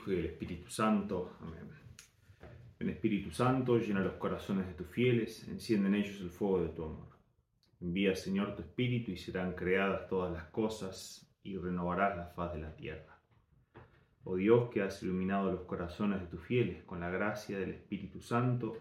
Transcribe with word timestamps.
Hijo 0.00 0.12
y 0.12 0.16
del 0.16 0.26
Espíritu 0.26 0.70
Santo. 0.70 1.32
Amén. 1.40 1.68
En 2.78 2.88
Espíritu 2.88 3.30
Santo, 3.30 3.76
llena 3.76 4.00
los 4.00 4.14
corazones 4.14 4.66
de 4.66 4.72
tus 4.72 4.86
fieles, 4.86 5.46
enciende 5.46 5.88
en 5.88 5.96
ellos 5.96 6.18
el 6.22 6.30
fuego 6.30 6.62
de 6.62 6.70
tu 6.70 6.84
amor. 6.84 7.08
Envía, 7.82 8.16
Señor, 8.16 8.56
tu 8.56 8.62
Espíritu 8.62 9.10
y 9.10 9.18
serán 9.18 9.52
creadas 9.52 10.08
todas 10.08 10.32
las 10.32 10.44
cosas 10.44 11.30
y 11.42 11.58
renovarás 11.58 12.16
la 12.16 12.26
faz 12.28 12.54
de 12.54 12.60
la 12.60 12.74
tierra. 12.74 13.20
Oh 14.24 14.36
Dios, 14.36 14.70
que 14.70 14.80
has 14.80 15.02
iluminado 15.02 15.52
los 15.52 15.62
corazones 15.62 16.20
de 16.20 16.26
tus 16.28 16.40
fieles 16.46 16.82
con 16.84 17.00
la 17.00 17.10
gracia 17.10 17.58
del 17.58 17.70
Espíritu 17.70 18.22
Santo, 18.22 18.78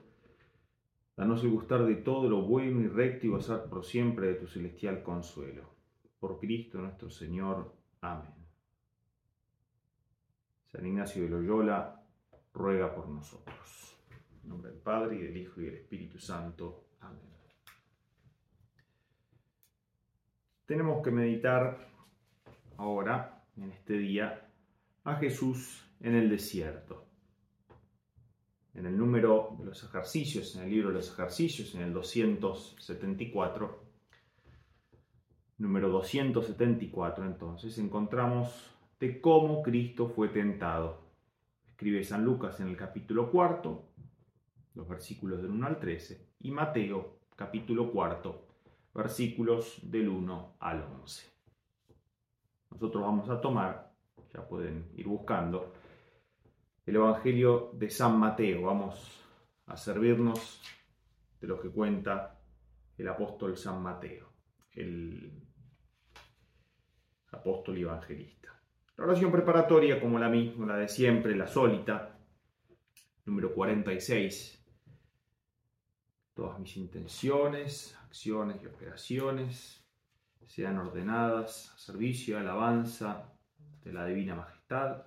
danos 1.17 1.43
el 1.43 1.49
gustar 1.49 1.85
de 1.85 1.95
todo 1.95 2.29
lo 2.29 2.43
bueno 2.43 2.79
y 2.79 2.87
recto 2.87 3.27
y 3.27 3.29
gozar 3.29 3.65
por 3.65 3.83
siempre 3.83 4.27
de 4.27 4.35
tu 4.35 4.47
celestial 4.47 5.03
consuelo. 5.03 5.63
Por 6.17 6.39
Cristo 6.39 6.79
nuestro 6.79 7.09
Señor. 7.09 7.73
Amén. 7.99 8.38
San 10.71 10.85
Ignacio 10.85 11.23
de 11.23 11.29
Loyola 11.29 11.99
ruega 12.53 12.93
por 12.93 13.09
nosotros. 13.09 13.97
En 14.43 14.49
nombre 14.49 14.71
del 14.71 14.79
Padre, 14.79 15.15
y 15.15 15.23
del 15.23 15.37
Hijo, 15.37 15.61
y 15.61 15.65
del 15.65 15.75
Espíritu 15.75 16.19
Santo. 16.19 16.85
Amén. 17.01 17.19
Tenemos 20.65 21.03
que 21.03 21.09
meditar 21.09 21.87
ahora, 22.77 23.43
en 23.57 23.71
este 23.71 23.93
día, 23.93 24.47
a 25.03 25.15
Jesús 25.15 25.83
en 26.01 26.13
el 26.13 26.29
desierto. 26.29 27.07
En 28.75 28.85
el 28.85 28.95
número 28.95 29.55
de 29.57 29.65
los 29.65 29.83
ejercicios, 29.83 30.55
en 30.55 30.63
el 30.63 30.69
libro 30.69 30.89
de 30.89 30.95
los 30.95 31.11
ejercicios, 31.11 31.73
en 31.73 31.81
el 31.81 31.93
274, 31.93 33.83
número 35.57 35.89
274, 35.89 37.25
entonces 37.25 37.77
encontramos 37.79 38.78
de 38.99 39.21
cómo 39.21 39.61
Cristo 39.61 40.09
fue 40.09 40.27
tentado. 40.27 40.99
Escribe 41.65 42.03
San 42.03 42.25
Lucas 42.25 42.59
en 42.59 42.67
el 42.67 42.75
capítulo 42.75 43.31
cuarto, 43.31 43.85
los 44.75 44.87
versículos 44.87 45.41
del 45.41 45.51
1 45.51 45.67
al 45.67 45.79
13, 45.79 46.27
y 46.41 46.51
Mateo, 46.51 47.19
capítulo 47.35 47.91
cuarto, 47.91 48.47
versículos 48.93 49.79
del 49.83 50.09
1 50.09 50.55
al 50.59 50.83
11. 51.01 51.29
Nosotros 52.71 53.03
vamos 53.03 53.29
a 53.29 53.39
tomar, 53.39 53.93
ya 54.33 54.45
pueden 54.47 54.91
ir 54.95 55.07
buscando, 55.07 55.73
el 56.85 56.95
Evangelio 56.95 57.71
de 57.73 57.89
San 57.89 58.19
Mateo. 58.19 58.63
Vamos 58.63 59.23
a 59.67 59.77
servirnos 59.77 60.61
de 61.39 61.47
lo 61.47 61.59
que 61.59 61.69
cuenta 61.69 62.39
el 62.97 63.07
apóstol 63.07 63.55
San 63.55 63.81
Mateo, 63.81 64.27
el 64.73 65.31
apóstol 67.31 67.77
evangelista. 67.77 68.58
La 68.99 69.05
oración 69.05 69.31
preparatoria, 69.31 70.01
como 70.01 70.19
la 70.19 70.27
misma, 70.27 70.65
la 70.65 70.75
de 70.75 70.89
siempre, 70.89 71.33
la 71.33 71.47
sólita, 71.47 72.17
número 73.23 73.53
46. 73.53 74.61
Todas 76.33 76.59
mis 76.59 76.75
intenciones, 76.75 77.97
acciones 78.03 78.61
y 78.61 78.65
operaciones 78.65 79.87
sean 80.47 80.77
ordenadas 80.79 81.71
a 81.73 81.77
servicio 81.77 82.35
y 82.35 82.41
alabanza 82.41 83.31
de 83.85 83.93
la 83.93 84.05
Divina 84.05 84.35
Majestad. 84.35 85.05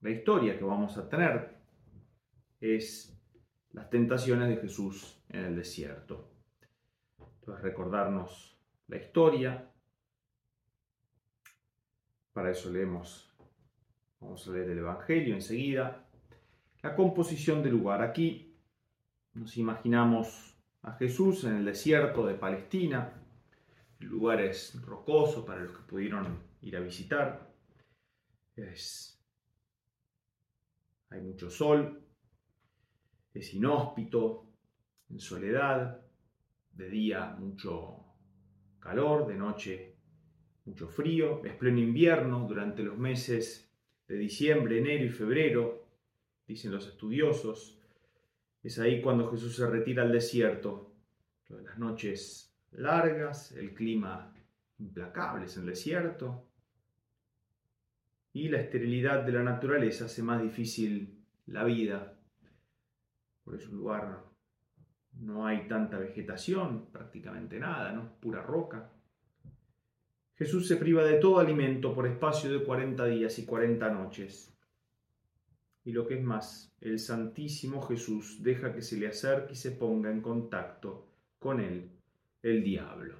La 0.00 0.08
historia 0.08 0.56
que 0.56 0.64
vamos 0.64 0.96
a 0.96 1.06
tener 1.06 1.58
es 2.62 3.14
las 3.72 3.90
tentaciones 3.90 4.48
de 4.48 4.56
Jesús 4.56 5.22
en 5.28 5.44
el 5.44 5.56
desierto. 5.56 6.30
Entonces 7.40 7.62
recordarnos 7.62 8.58
la 8.88 8.96
historia, 8.96 9.69
para 12.40 12.52
eso 12.52 12.70
leemos, 12.70 13.30
vamos 14.18 14.48
a 14.48 14.52
leer 14.52 14.70
el 14.70 14.78
Evangelio 14.78 15.34
enseguida. 15.34 16.08
La 16.80 16.96
composición 16.96 17.62
del 17.62 17.72
lugar. 17.72 18.00
Aquí 18.00 18.56
nos 19.34 19.58
imaginamos 19.58 20.56
a 20.80 20.92
Jesús 20.92 21.44
en 21.44 21.56
el 21.56 21.66
desierto 21.66 22.24
de 22.24 22.32
Palestina. 22.32 23.12
El 23.98 24.06
lugar 24.06 24.40
es 24.40 24.80
rocoso 24.86 25.44
para 25.44 25.64
los 25.64 25.76
que 25.76 25.82
pudieron 25.82 26.38
ir 26.62 26.78
a 26.78 26.80
visitar. 26.80 27.46
Es, 28.56 29.22
hay 31.10 31.20
mucho 31.20 31.50
sol. 31.50 32.02
Es 33.34 33.52
inhóspito, 33.52 34.46
en 35.10 35.20
soledad. 35.20 36.06
De 36.72 36.88
día 36.88 37.36
mucho 37.38 38.02
calor, 38.78 39.26
de 39.26 39.34
noche 39.34 39.99
mucho 40.64 40.88
frío, 40.88 41.44
es 41.44 41.54
pleno 41.54 41.78
invierno 41.78 42.46
durante 42.46 42.82
los 42.82 42.98
meses 42.98 43.72
de 44.06 44.16
diciembre, 44.16 44.78
enero 44.78 45.04
y 45.04 45.10
febrero, 45.10 45.86
dicen 46.46 46.72
los 46.72 46.86
estudiosos. 46.86 47.78
Es 48.62 48.78
ahí 48.78 49.00
cuando 49.00 49.30
Jesús 49.30 49.56
se 49.56 49.66
retira 49.66 50.02
al 50.02 50.12
desierto, 50.12 50.94
las 51.48 51.78
noches 51.78 52.54
largas, 52.72 53.52
el 53.52 53.74
clima 53.74 54.32
implacable 54.78 55.46
es 55.46 55.56
el 55.56 55.66
desierto, 55.66 56.46
y 58.32 58.48
la 58.48 58.60
esterilidad 58.60 59.24
de 59.24 59.32
la 59.32 59.42
naturaleza 59.42 60.04
hace 60.04 60.22
más 60.22 60.40
difícil 60.40 61.24
la 61.46 61.64
vida. 61.64 62.16
Por 63.42 63.56
ese 63.56 63.68
lugar 63.68 64.24
no 65.14 65.46
hay 65.46 65.66
tanta 65.66 65.98
vegetación, 65.98 66.90
prácticamente 66.92 67.58
nada, 67.58 67.92
¿no? 67.92 68.20
Pura 68.20 68.42
roca. 68.42 68.92
Jesús 70.40 70.66
se 70.66 70.76
priva 70.76 71.04
de 71.04 71.18
todo 71.18 71.38
alimento 71.38 71.94
por 71.94 72.06
espacio 72.06 72.50
de 72.50 72.64
40 72.64 73.04
días 73.04 73.38
y 73.38 73.44
40 73.44 73.90
noches. 73.90 74.56
Y 75.84 75.92
lo 75.92 76.06
que 76.06 76.14
es 76.14 76.22
más, 76.22 76.74
el 76.80 76.98
Santísimo 76.98 77.82
Jesús 77.82 78.42
deja 78.42 78.72
que 78.72 78.80
se 78.80 78.96
le 78.96 79.08
acerque 79.08 79.52
y 79.52 79.56
se 79.56 79.72
ponga 79.72 80.10
en 80.10 80.22
contacto 80.22 81.08
con 81.38 81.60
él 81.60 81.90
el 82.40 82.64
diablo. 82.64 83.16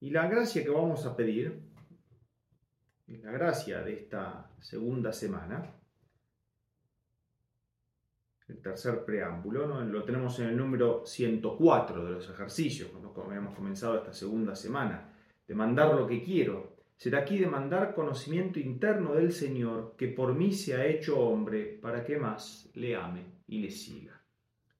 Y 0.00 0.10
la 0.10 0.26
gracia 0.26 0.64
que 0.64 0.70
vamos 0.70 1.06
a 1.06 1.14
pedir, 1.14 1.62
la 3.06 3.30
gracia 3.30 3.82
de 3.82 3.92
esta 3.92 4.50
segunda 4.58 5.12
semana, 5.12 5.80
el 8.48 8.60
tercer 8.60 9.04
preámbulo, 9.04 9.66
¿no? 9.66 9.80
lo 9.82 10.04
tenemos 10.04 10.38
en 10.40 10.48
el 10.48 10.56
número 10.56 11.06
104 11.06 12.04
de 12.04 12.10
los 12.10 12.28
ejercicios, 12.28 12.90
cuando 12.90 13.14
habíamos 13.24 13.54
comenzado 13.54 13.96
esta 13.96 14.12
segunda 14.12 14.54
semana, 14.54 15.12
demandar 15.46 15.94
lo 15.94 16.06
que 16.06 16.22
quiero. 16.22 16.72
Será 16.96 17.20
aquí 17.20 17.38
demandar 17.38 17.94
conocimiento 17.94 18.60
interno 18.60 19.14
del 19.14 19.32
Señor, 19.32 19.94
que 19.96 20.08
por 20.08 20.34
mí 20.34 20.52
se 20.52 20.74
ha 20.74 20.86
hecho 20.86 21.18
hombre, 21.18 21.78
para 21.80 22.04
que 22.04 22.16
más 22.16 22.70
le 22.74 22.94
ame 22.94 23.24
y 23.46 23.60
le 23.60 23.70
siga. 23.70 24.20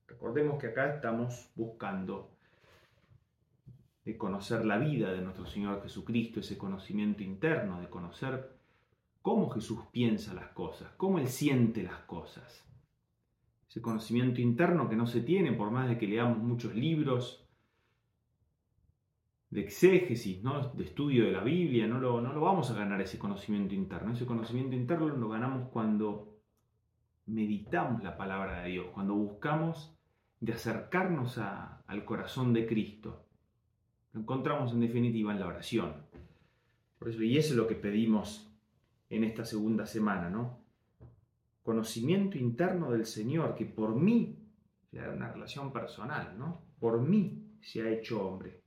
Recordemos 0.06 0.60
que 0.60 0.68
acá 0.68 0.94
estamos 0.94 1.50
buscando 1.54 2.30
de 4.04 4.16
conocer 4.16 4.64
la 4.64 4.78
vida 4.78 5.12
de 5.12 5.20
nuestro 5.20 5.46
Señor 5.46 5.82
Jesucristo, 5.82 6.40
ese 6.40 6.58
conocimiento 6.58 7.22
interno, 7.22 7.80
de 7.80 7.88
conocer 7.88 8.50
cómo 9.20 9.48
Jesús 9.50 9.80
piensa 9.90 10.34
las 10.34 10.48
cosas, 10.48 10.92
cómo 10.96 11.18
Él 11.18 11.28
siente 11.28 11.82
las 11.82 12.00
cosas 12.00 12.64
ese 13.72 13.80
conocimiento 13.80 14.42
interno 14.42 14.86
que 14.86 14.96
no 14.96 15.06
se 15.06 15.22
tiene 15.22 15.52
por 15.52 15.70
más 15.70 15.88
de 15.88 15.96
que 15.96 16.06
leamos 16.06 16.36
muchos 16.36 16.74
libros 16.74 17.48
de 19.48 19.62
exégesis, 19.62 20.42
¿no? 20.42 20.68
de 20.74 20.84
estudio 20.84 21.24
de 21.24 21.32
la 21.32 21.42
Biblia, 21.42 21.86
no 21.86 21.98
lo, 21.98 22.20
no 22.20 22.34
lo 22.34 22.42
vamos 22.42 22.70
a 22.70 22.74
ganar 22.74 23.00
ese 23.00 23.18
conocimiento 23.18 23.74
interno. 23.74 24.12
Ese 24.12 24.26
conocimiento 24.26 24.76
interno 24.76 25.08
lo 25.08 25.30
ganamos 25.30 25.70
cuando 25.70 26.36
meditamos 27.24 28.02
la 28.02 28.18
palabra 28.18 28.60
de 28.60 28.72
Dios, 28.72 28.88
cuando 28.92 29.14
buscamos 29.14 29.96
de 30.38 30.52
acercarnos 30.52 31.38
al 31.38 32.04
corazón 32.04 32.52
de 32.52 32.66
Cristo. 32.66 33.24
Lo 34.12 34.20
encontramos 34.20 34.72
en 34.72 34.80
definitiva 34.80 35.32
en 35.32 35.40
la 35.40 35.46
oración. 35.46 35.94
Por 36.98 37.08
eso, 37.08 37.22
y 37.22 37.38
eso 37.38 37.52
es 37.52 37.56
lo 37.56 37.66
que 37.66 37.76
pedimos 37.76 38.54
en 39.08 39.24
esta 39.24 39.46
segunda 39.46 39.86
semana, 39.86 40.28
¿no? 40.28 40.61
Conocimiento 41.62 42.38
interno 42.38 42.90
del 42.90 43.06
Señor, 43.06 43.54
que 43.54 43.66
por 43.66 43.94
mí, 43.94 44.38
una 44.92 45.32
relación 45.32 45.72
personal, 45.72 46.36
¿no? 46.38 46.62
Por 46.78 47.00
mí 47.00 47.56
se 47.60 47.82
ha 47.82 47.90
hecho 47.90 48.26
hombre. 48.26 48.60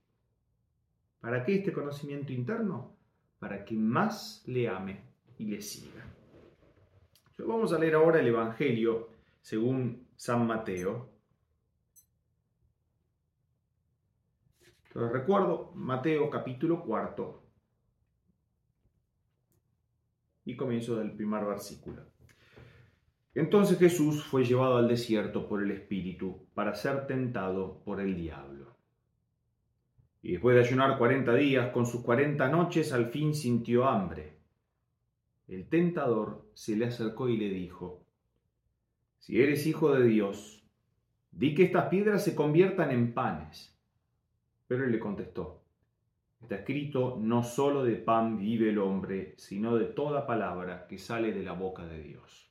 ¿Para 1.20 1.44
qué 1.44 1.56
este 1.56 1.72
conocimiento 1.72 2.32
interno? 2.32 2.96
Para 3.38 3.64
que 3.64 3.74
más 3.74 4.42
le 4.46 4.68
ame 4.68 5.02
y 5.38 5.46
le 5.46 5.60
siga. 5.60 6.04
vamos 7.38 7.72
a 7.72 7.78
leer 7.78 7.94
ahora 7.94 8.20
el 8.20 8.28
Evangelio 8.28 9.08
según 9.40 10.08
San 10.16 10.46
Mateo. 10.46 11.10
Recuerdo 14.94 15.72
Mateo 15.74 16.30
capítulo 16.30 16.82
cuarto 16.82 17.42
y 20.46 20.56
comienzo 20.56 20.96
del 20.96 21.12
primer 21.12 21.44
versículo. 21.44 22.15
Entonces 23.36 23.78
Jesús 23.78 24.24
fue 24.24 24.46
llevado 24.46 24.78
al 24.78 24.88
desierto 24.88 25.46
por 25.46 25.62
el 25.62 25.70
Espíritu 25.70 26.46
para 26.54 26.74
ser 26.74 27.06
tentado 27.06 27.82
por 27.84 28.00
el 28.00 28.16
diablo. 28.16 28.74
Y 30.22 30.32
después 30.32 30.56
de 30.56 30.62
ayunar 30.62 30.96
cuarenta 30.96 31.34
días, 31.34 31.70
con 31.70 31.84
sus 31.84 32.00
cuarenta 32.00 32.48
noches, 32.48 32.94
al 32.94 33.10
fin 33.10 33.34
sintió 33.34 33.86
hambre. 33.86 34.38
El 35.48 35.68
tentador 35.68 36.48
se 36.54 36.76
le 36.76 36.86
acercó 36.86 37.28
y 37.28 37.36
le 37.36 37.50
dijo, 37.50 38.06
Si 39.18 39.38
eres 39.38 39.66
hijo 39.66 39.92
de 39.92 40.06
Dios, 40.06 40.66
di 41.30 41.54
que 41.54 41.64
estas 41.64 41.90
piedras 41.90 42.24
se 42.24 42.34
conviertan 42.34 42.90
en 42.90 43.12
panes. 43.12 43.78
Pero 44.66 44.86
él 44.86 44.92
le 44.92 44.98
contestó, 44.98 45.62
Está 46.40 46.54
escrito, 46.54 47.18
no 47.20 47.42
solo 47.42 47.84
de 47.84 47.96
pan 47.96 48.38
vive 48.38 48.70
el 48.70 48.78
hombre, 48.78 49.34
sino 49.36 49.76
de 49.76 49.84
toda 49.84 50.26
palabra 50.26 50.86
que 50.86 50.96
sale 50.96 51.34
de 51.34 51.42
la 51.42 51.52
boca 51.52 51.84
de 51.84 52.02
Dios. 52.02 52.45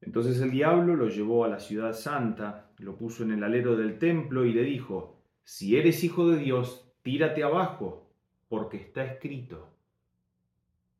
Entonces 0.00 0.40
el 0.40 0.50
diablo 0.50 0.96
lo 0.96 1.08
llevó 1.08 1.44
a 1.44 1.48
la 1.48 1.60
ciudad 1.60 1.92
santa, 1.92 2.70
lo 2.78 2.96
puso 2.96 3.22
en 3.22 3.32
el 3.32 3.44
alero 3.44 3.76
del 3.76 3.98
templo 3.98 4.44
y 4.44 4.52
le 4.52 4.62
dijo, 4.62 5.20
si 5.44 5.76
eres 5.76 6.02
hijo 6.04 6.28
de 6.30 6.38
Dios, 6.38 6.90
tírate 7.02 7.42
abajo, 7.42 8.10
porque 8.48 8.78
está 8.78 9.04
escrito. 9.04 9.68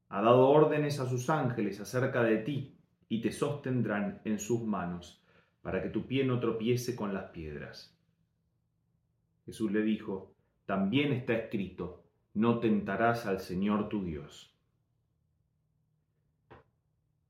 Ha 0.09 0.21
dado 0.23 0.49
órdenes 0.49 1.01
a 1.01 1.09
sus 1.09 1.31
ángeles 1.31 1.81
acerca 1.81 2.23
de 2.23 2.39
ti, 2.39 2.77
y 3.09 3.21
te 3.23 3.33
sostendrán 3.33 4.21
en 4.25 4.39
sus 4.39 4.63
manos, 4.63 5.25
para 5.63 5.83
que 5.83 5.89
tu 5.89 6.07
pie 6.07 6.25
no 6.25 6.41
tropiece 6.41 6.95
con 6.95 7.15
las 7.15 7.31
piedras. 7.31 7.97
Jesús 9.47 9.73
le 9.73 9.83
dijo, 9.83 10.35
también 10.67 11.13
está 11.13 11.35
escrito, 11.35 12.05
no 12.35 12.61
tentarás 12.61 13.27
al 13.27 13.41
Señor 13.41 13.89
tu 13.89 14.05
Dios. 14.05 14.50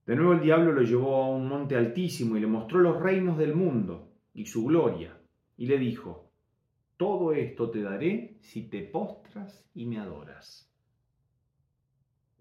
De 0.07 0.17
nuevo 0.17 0.33
el 0.33 0.41
diablo 0.41 0.73
lo 0.73 0.83
llevó 0.83 1.17
a 1.17 1.29
un 1.29 1.49
monte 1.49 1.77
altísimo 1.77 2.37
y 2.37 2.41
le 2.41 2.47
mostró 2.47 2.81
los 2.81 3.01
reinos 3.01 3.39
del 3.39 3.55
mundo 3.55 4.13
y 4.33 4.47
su 4.47 4.65
gloria, 4.65 5.17
y 5.57 5.67
le 5.67 5.79
dijo, 5.79 6.31
Todo 6.97 7.33
esto 7.33 7.71
te 7.71 7.83
daré 7.83 8.39
si 8.41 8.69
te 8.69 8.83
postras 8.83 9.69
y 9.75 9.87
me 9.87 9.99
adoras. 9.99 10.71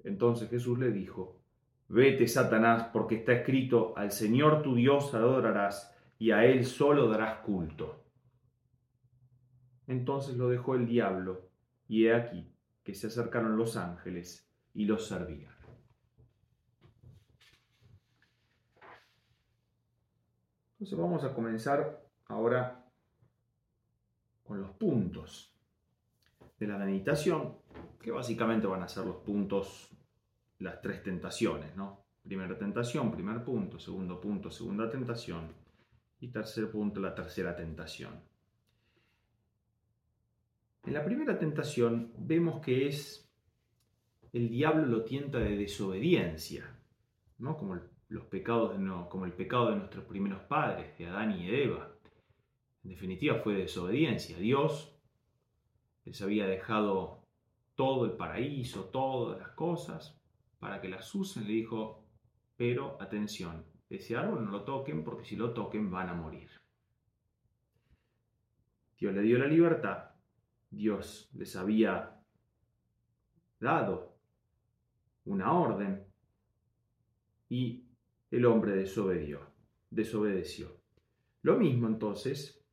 Entonces 0.03 0.49
Jesús 0.49 0.79
le 0.79 0.91
dijo, 0.91 1.39
Vete, 1.89 2.27
Satanás, 2.27 2.89
porque 2.93 3.15
está 3.15 3.33
escrito, 3.33 3.93
al 3.97 4.11
Señor 4.11 4.61
tu 4.61 4.75
Dios 4.75 5.13
adorarás 5.13 5.95
y 6.19 6.31
a 6.31 6.45
Él 6.45 6.65
solo 6.65 7.07
darás 7.07 7.39
culto. 7.39 8.03
Entonces 9.87 10.37
lo 10.37 10.49
dejó 10.49 10.75
el 10.75 10.85
diablo, 10.85 11.49
y 11.87 12.05
he 12.05 12.13
aquí 12.13 12.47
que 12.83 12.93
se 12.93 13.07
acercaron 13.07 13.57
los 13.57 13.75
ángeles 13.75 14.47
y 14.73 14.85
los 14.85 15.07
servían. 15.07 15.58
Entonces 20.79 20.97
vamos 20.97 21.25
a 21.25 21.33
comenzar 21.33 22.05
ahora 22.27 22.85
con 24.43 24.61
los 24.61 24.71
puntos 24.71 25.53
de 26.57 26.67
la 26.67 26.77
meditación, 26.77 27.57
que 28.01 28.11
básicamente 28.11 28.65
van 28.65 28.83
a 28.83 28.87
ser 28.87 29.05
los 29.05 29.17
puntos, 29.17 29.91
las 30.59 30.81
tres 30.81 31.03
tentaciones, 31.03 31.75
¿no? 31.75 32.05
Primera 32.23 32.57
tentación, 32.57 33.11
primer 33.11 33.43
punto, 33.43 33.77
segundo 33.77 34.21
punto, 34.21 34.49
segunda 34.49 34.89
tentación 34.89 35.51
y 36.21 36.29
tercer 36.29 36.71
punto, 36.71 37.01
la 37.01 37.13
tercera 37.13 37.53
tentación. 37.57 38.13
En 40.85 40.93
la 40.93 41.03
primera 41.03 41.37
tentación 41.37 42.13
vemos 42.17 42.61
que 42.61 42.87
es 42.87 43.29
el 44.31 44.47
diablo 44.47 44.85
lo 44.85 45.03
tienta 45.03 45.39
de 45.39 45.57
desobediencia, 45.57 46.73
¿no? 47.37 47.57
Como 47.57 47.73
el 47.73 47.81
los 48.09 48.25
pecados 48.25 48.75
como 49.09 49.25
el 49.25 49.33
pecado 49.33 49.69
de 49.69 49.77
nuestros 49.77 50.05
primeros 50.05 50.41
padres, 50.41 50.97
de 50.97 51.07
Adán 51.07 51.31
y 51.31 51.47
de 51.47 51.63
Eva. 51.63 51.91
En 52.83 52.89
definitiva 52.89 53.35
fue 53.35 53.53
desobediencia. 53.53 54.37
Dios 54.37 54.95
les 56.05 56.21
había 56.21 56.47
dejado 56.47 57.23
todo 57.75 58.05
el 58.05 58.13
paraíso, 58.13 58.85
todas 58.85 59.39
las 59.39 59.49
cosas, 59.49 60.19
para 60.59 60.81
que 60.81 60.89
las 60.89 61.13
usen. 61.13 61.45
Le 61.45 61.53
dijo, 61.53 62.03
pero 62.57 62.97
atención, 62.99 63.63
ese 63.89 64.17
árbol 64.17 64.43
no 64.43 64.51
lo 64.51 64.63
toquen 64.63 65.03
porque 65.03 65.25
si 65.25 65.35
lo 65.35 65.53
toquen 65.53 65.91
van 65.91 66.09
a 66.09 66.15
morir. 66.15 66.49
Dios 68.97 69.13
le 69.13 69.21
dio 69.21 69.37
la 69.37 69.47
libertad. 69.47 70.09
Dios 70.71 71.29
les 71.33 71.55
había 71.55 72.19
dado 73.59 74.17
una 75.25 75.53
orden 75.53 76.05
y 77.49 77.88
el 78.31 78.45
hombre 78.45 78.75
desobedió, 78.75 79.41
desobedeció. 79.89 80.77
Lo 81.41 81.57
mismo 81.57 81.87
entonces, 81.87 82.63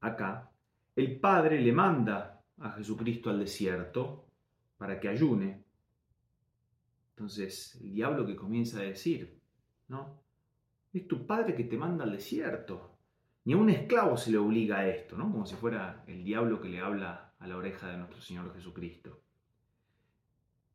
acá, 0.00 0.50
el 0.96 1.18
Padre 1.20 1.60
le 1.60 1.72
manda 1.72 2.44
a 2.58 2.70
Jesucristo 2.72 3.30
al 3.30 3.40
desierto 3.40 4.26
para 4.76 4.98
que 4.98 5.08
ayune. 5.08 5.64
Entonces, 7.10 7.76
el 7.80 7.94
diablo 7.94 8.26
que 8.26 8.36
comienza 8.36 8.78
a 8.78 8.82
decir, 8.82 9.40
¿no? 9.88 10.22
Es 10.92 11.06
tu 11.06 11.26
padre 11.26 11.54
que 11.54 11.64
te 11.64 11.76
manda 11.76 12.04
al 12.04 12.12
desierto. 12.12 12.96
Ni 13.44 13.52
a 13.52 13.56
un 13.56 13.70
esclavo 13.70 14.16
se 14.16 14.30
le 14.30 14.38
obliga 14.38 14.78
a 14.78 14.88
esto, 14.88 15.16
¿no? 15.16 15.30
Como 15.30 15.46
si 15.46 15.56
fuera 15.56 16.04
el 16.06 16.24
diablo 16.24 16.60
que 16.60 16.68
le 16.68 16.80
habla 16.80 17.34
a 17.38 17.46
la 17.46 17.56
oreja 17.56 17.88
de 17.88 17.98
nuestro 17.98 18.20
Señor 18.20 18.54
Jesucristo. 18.54 19.20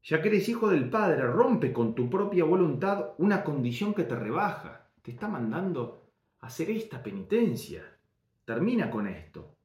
Ya 0.04 0.22
que 0.22 0.28
eres 0.28 0.50
hijo 0.50 0.70
del 0.70 0.90
Padre, 0.90 1.22
rompe 1.22 1.72
con 1.72 1.96
tu 1.96 2.10
propia 2.10 2.44
voluntad 2.44 3.12
una 3.18 3.44
condición 3.44 3.94
que 3.94 4.04
te 4.04 4.16
rebaja. 4.16 4.90
Te 5.02 5.12
está 5.12 5.30
mandando 5.30 6.12
hacer 6.42 6.70
esta 6.72 7.02
penitencia. 7.02 7.84
Termina 8.44 8.92
con 8.92 9.08
esto. 9.08 9.56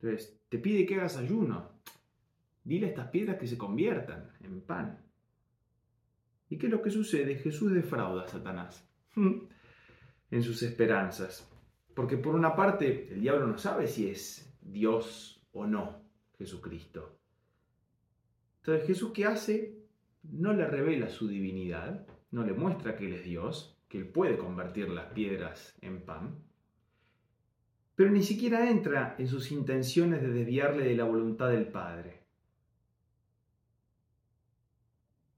Entonces, 0.00 0.38
te 0.48 0.58
pide 0.58 0.84
que 0.84 0.96
hagas 0.96 1.16
ayuno. 1.16 1.70
Dile 2.62 2.86
a 2.86 2.90
estas 2.90 3.08
piedras 3.08 3.38
que 3.38 3.46
se 3.46 3.56
conviertan 3.56 4.32
en 4.40 4.60
pan. 4.60 5.02
¿Y 6.50 6.58
qué 6.58 6.66
es 6.66 6.72
lo 6.72 6.82
que 6.82 6.90
sucede? 6.90 7.36
Jesús 7.36 7.72
defrauda 7.72 8.24
a 8.24 8.28
Satanás 8.28 8.86
en 9.16 10.42
sus 10.42 10.62
esperanzas. 10.62 11.50
Porque 11.94 12.18
por 12.18 12.34
una 12.34 12.54
parte, 12.54 13.08
el 13.12 13.20
diablo 13.22 13.46
no 13.46 13.58
sabe 13.58 13.86
si 13.86 14.08
es 14.08 14.54
Dios 14.60 15.42
o 15.52 15.66
no 15.66 16.02
Jesucristo. 16.36 17.18
Entonces 18.68 18.86
Jesús 18.86 19.12
¿qué 19.14 19.24
hace? 19.24 19.78
No 20.24 20.52
le 20.52 20.66
revela 20.66 21.08
su 21.08 21.26
divinidad, 21.26 22.06
no 22.30 22.44
le 22.44 22.52
muestra 22.52 22.96
que 22.96 23.06
Él 23.06 23.14
es 23.14 23.24
Dios, 23.24 23.80
que 23.88 23.96
Él 23.96 24.08
puede 24.08 24.36
convertir 24.36 24.90
las 24.90 25.06
piedras 25.06 25.74
en 25.80 26.02
pan, 26.02 26.36
pero 27.94 28.10
ni 28.10 28.22
siquiera 28.22 28.68
entra 28.68 29.14
en 29.18 29.26
sus 29.26 29.52
intenciones 29.52 30.20
de 30.20 30.28
desviarle 30.28 30.84
de 30.84 30.96
la 30.96 31.04
voluntad 31.04 31.48
del 31.48 31.68
Padre. 31.68 32.24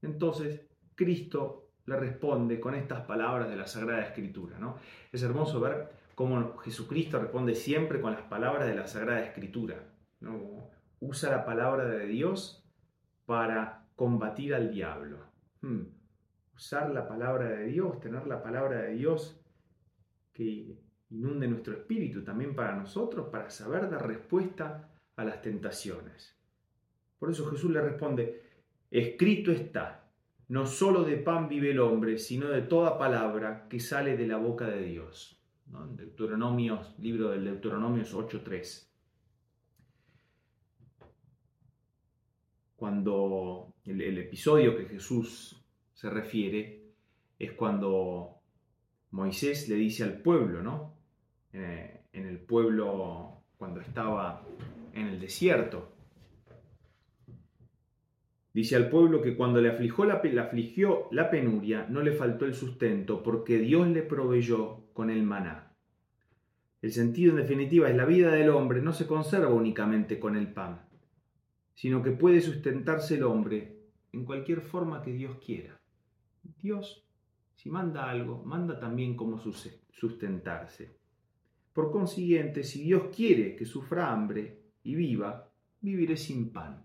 Entonces 0.01 0.67
Cristo 0.95 1.69
le 1.85 1.95
responde 1.95 2.59
con 2.59 2.75
estas 2.75 3.05
palabras 3.05 3.47
de 3.47 3.55
la 3.55 3.65
Sagrada 3.65 4.03
Escritura. 4.03 4.59
¿no? 4.59 4.75
Es 5.09 5.23
hermoso 5.23 5.61
ver 5.61 5.89
cómo 6.15 6.57
Jesucristo 6.57 7.17
responde 7.17 7.55
siempre 7.55 8.01
con 8.01 8.11
las 8.11 8.23
palabras 8.23 8.67
de 8.67 8.75
la 8.75 8.87
Sagrada 8.87 9.23
Escritura. 9.23 9.85
¿no? 10.19 10.69
Usa 10.99 11.31
la 11.31 11.45
palabra 11.45 11.85
de 11.85 12.07
Dios 12.07 12.60
para 13.25 13.87
combatir 13.95 14.53
al 14.53 14.71
diablo. 14.71 15.17
Hmm. 15.61 15.83
Usar 16.55 16.91
la 16.91 17.07
palabra 17.07 17.49
de 17.49 17.65
Dios, 17.65 17.99
tener 17.99 18.27
la 18.27 18.41
palabra 18.41 18.81
de 18.81 18.93
Dios 18.93 19.39
que 20.33 20.77
inunde 21.09 21.47
nuestro 21.47 21.73
espíritu 21.73 22.23
también 22.23 22.55
para 22.55 22.75
nosotros, 22.75 23.29
para 23.29 23.49
saber 23.49 23.89
dar 23.89 24.07
respuesta 24.07 24.89
a 25.15 25.23
las 25.23 25.41
tentaciones. 25.41 26.37
Por 27.19 27.29
eso 27.29 27.49
Jesús 27.49 27.71
le 27.71 27.81
responde, 27.81 28.43
escrito 28.89 29.51
está, 29.51 30.09
no 30.47 30.65
solo 30.65 31.03
de 31.03 31.17
pan 31.17 31.47
vive 31.47 31.71
el 31.71 31.79
hombre, 31.79 32.17
sino 32.17 32.47
de 32.49 32.63
toda 32.63 32.97
palabra 32.97 33.67
que 33.69 33.79
sale 33.79 34.17
de 34.17 34.27
la 34.27 34.37
boca 34.37 34.67
de 34.67 34.83
Dios. 34.83 35.41
Deuteronomio, 35.95 36.81
libro 36.99 37.29
del 37.29 37.45
Deuteronomio 37.45 38.03
8.3. 38.03 38.90
cuando 42.81 43.75
el, 43.85 44.17
episodio 44.17 44.75
que 44.75 44.85
Jesús 44.85 45.63
se 45.93 46.09
refiere 46.09 46.81
es 47.37 47.51
cuando 47.51 48.39
Moisés 49.11 49.69
le 49.69 49.75
dice 49.75 50.03
al 50.03 50.17
pueblo, 50.23 50.63
¿no? 50.63 50.95
Eh, 51.53 52.05
en 52.11 52.25
el 52.25 52.39
pueblo 52.39 53.43
cuando 53.55 53.81
estaba 53.81 54.43
en 54.95 55.05
el 55.09 55.19
desierto. 55.19 55.93
Dice 58.51 58.77
al 58.77 58.89
pueblo 58.89 59.21
que 59.21 59.35
cuando 59.35 59.61
le 59.61 59.69
afligió 59.69 60.05
la, 60.05 60.19
le 60.23 60.41
afligió 60.41 61.07
la 61.11 61.29
penuria, 61.29 61.85
no 61.87 62.01
le 62.01 62.13
faltó 62.13 62.45
el 62.45 62.55
sustento, 62.55 63.21
porque 63.21 63.59
Dios 63.59 63.87
le 63.89 64.01
proveyó 64.01 64.85
con 64.93 65.11
el 65.11 65.21
maná. 65.21 65.75
El 66.81 66.91
sentido 66.91 67.29
en 67.29 67.43
definitiva 67.43 67.91
es 67.91 67.95
la 67.95 68.05
vida 68.05 68.31
del 68.31 68.49
hombre 68.49 68.81
no 68.81 68.91
se 68.91 69.05
conserva 69.05 69.49
únicamente 69.49 70.19
con 70.19 70.35
el 70.35 70.51
pan, 70.51 70.81
sino 71.73 72.01
que 72.01 72.11
puede 72.11 72.41
sustentarse 72.41 73.15
el 73.15 73.23
hombre 73.23 73.77
en 74.11 74.25
cualquier 74.25 74.61
forma 74.61 75.01
que 75.01 75.13
Dios 75.13 75.37
quiera. 75.43 75.79
Dios, 76.61 77.05
si 77.55 77.69
manda 77.69 78.09
algo, 78.09 78.43
manda 78.43 78.79
también 78.79 79.15
cómo 79.15 79.39
sustentarse. 79.91 80.97
Por 81.73 81.91
consiguiente, 81.91 82.63
si 82.63 82.83
Dios 82.83 83.15
quiere 83.15 83.55
que 83.55 83.65
sufra 83.65 84.11
hambre 84.11 84.61
y 84.83 84.95
viva, 84.95 85.49
viviré 85.79 86.17
sin 86.17 86.51
pan, 86.51 86.83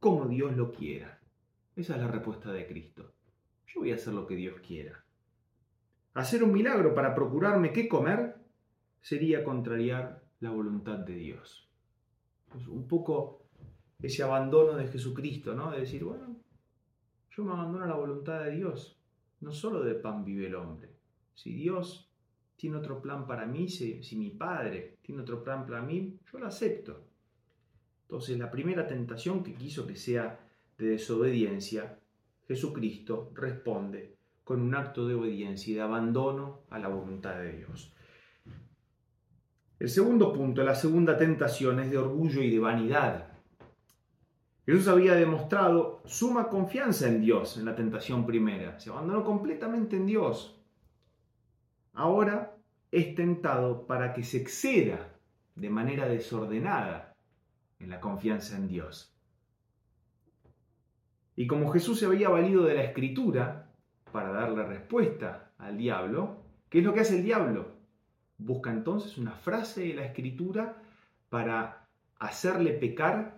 como 0.00 0.26
Dios 0.26 0.56
lo 0.56 0.72
quiera. 0.72 1.20
Esa 1.76 1.94
es 1.94 2.00
la 2.00 2.08
respuesta 2.08 2.52
de 2.52 2.66
Cristo. 2.66 3.12
Yo 3.66 3.80
voy 3.80 3.92
a 3.92 3.96
hacer 3.96 4.14
lo 4.14 4.26
que 4.26 4.36
Dios 4.36 4.60
quiera. 4.66 5.04
Hacer 6.14 6.42
un 6.42 6.52
milagro 6.52 6.94
para 6.94 7.14
procurarme 7.14 7.72
qué 7.72 7.88
comer 7.88 8.36
sería 9.00 9.44
contrariar 9.44 10.24
la 10.40 10.50
voluntad 10.50 10.98
de 10.98 11.14
Dios. 11.14 11.68
Pues 12.48 12.66
un 12.66 12.88
poco 12.88 13.47
ese 14.00 14.22
abandono 14.22 14.76
de 14.76 14.88
Jesucristo, 14.88 15.54
¿no? 15.54 15.70
De 15.70 15.80
decir, 15.80 16.04
bueno, 16.04 16.36
yo 17.30 17.44
me 17.44 17.52
abandono 17.52 17.84
a 17.84 17.88
la 17.88 17.96
voluntad 17.96 18.44
de 18.44 18.52
Dios. 18.52 18.98
No 19.40 19.52
solo 19.52 19.82
de 19.82 19.94
pan 19.94 20.24
vive 20.24 20.46
el 20.46 20.54
hombre. 20.54 20.90
Si 21.34 21.52
Dios 21.52 22.10
tiene 22.56 22.76
otro 22.76 23.00
plan 23.00 23.26
para 23.26 23.46
mí, 23.46 23.68
si, 23.68 24.02
si 24.02 24.16
mi 24.16 24.30
Padre 24.30 24.98
tiene 25.02 25.22
otro 25.22 25.42
plan 25.42 25.66
para 25.66 25.82
mí, 25.82 26.18
yo 26.32 26.38
lo 26.38 26.46
acepto. 26.46 27.04
Entonces, 28.02 28.38
la 28.38 28.50
primera 28.50 28.86
tentación 28.86 29.44
que 29.44 29.54
quiso 29.54 29.86
que 29.86 29.94
sea 29.94 30.40
de 30.78 30.86
desobediencia, 30.86 31.98
Jesucristo 32.46 33.30
responde 33.34 34.16
con 34.42 34.62
un 34.62 34.74
acto 34.74 35.06
de 35.06 35.14
obediencia 35.14 35.70
y 35.70 35.74
de 35.74 35.82
abandono 35.82 36.62
a 36.70 36.78
la 36.78 36.88
voluntad 36.88 37.38
de 37.38 37.52
Dios. 37.52 37.92
El 39.78 39.90
segundo 39.90 40.32
punto, 40.32 40.64
la 40.64 40.74
segunda 40.74 41.16
tentación 41.16 41.78
es 41.80 41.90
de 41.90 41.98
orgullo 41.98 42.42
y 42.42 42.50
de 42.50 42.58
vanidad. 42.58 43.27
Jesús 44.68 44.88
había 44.88 45.14
demostrado 45.14 46.02
suma 46.04 46.50
confianza 46.50 47.08
en 47.08 47.22
Dios 47.22 47.56
en 47.56 47.64
la 47.64 47.74
tentación 47.74 48.26
primera, 48.26 48.78
se 48.78 48.90
abandonó 48.90 49.24
completamente 49.24 49.96
en 49.96 50.04
Dios. 50.04 50.60
Ahora 51.94 52.54
es 52.90 53.14
tentado 53.14 53.86
para 53.86 54.12
que 54.12 54.22
se 54.22 54.36
exceda 54.36 55.08
de 55.54 55.70
manera 55.70 56.06
desordenada 56.06 57.16
en 57.78 57.88
la 57.88 57.98
confianza 57.98 58.58
en 58.58 58.68
Dios. 58.68 59.16
Y 61.34 61.46
como 61.46 61.70
Jesús 61.70 62.00
se 62.00 62.04
había 62.04 62.28
valido 62.28 62.62
de 62.64 62.74
la 62.74 62.82
escritura 62.82 63.72
para 64.12 64.32
darle 64.32 64.66
respuesta 64.66 65.50
al 65.56 65.78
diablo, 65.78 66.42
¿qué 66.68 66.80
es 66.80 66.84
lo 66.84 66.92
que 66.92 67.00
hace 67.00 67.16
el 67.16 67.24
diablo? 67.24 67.70
Busca 68.36 68.70
entonces 68.70 69.16
una 69.16 69.32
frase 69.32 69.80
de 69.80 69.94
la 69.94 70.04
escritura 70.04 70.76
para 71.30 71.88
hacerle 72.18 72.72
pecar 72.72 73.37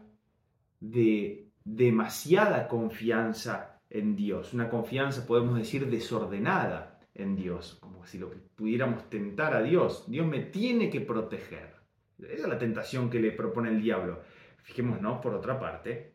de 0.81 1.51
demasiada 1.65 2.67
confianza 2.69 3.81
en 3.91 4.17
Dios, 4.17 4.55
una 4.55 4.71
confianza, 4.71 5.27
podemos 5.27 5.57
decir, 5.57 5.89
desordenada 5.89 7.01
en 7.15 7.37
Dios, 7.37 7.77
como 7.81 8.07
si 8.07 8.19
lo 8.19 8.31
que 8.31 8.37
pudiéramos 8.37 9.09
tentar 9.11 9.55
a 9.55 9.63
Dios. 9.63 10.05
Dios 10.09 10.27
me 10.27 10.41
tiene 10.41 10.91
que 10.91 11.01
proteger. 11.01 11.75
Esa 12.19 12.43
es 12.45 12.49
la 12.49 12.59
tentación 12.59 13.11
que 13.11 13.21
le 13.21 13.33
propone 13.33 13.71
el 13.71 13.83
diablo. 13.83 14.21
Fijémonos, 14.63 15.21
por 15.21 15.35
otra 15.35 15.59
parte, 15.59 16.15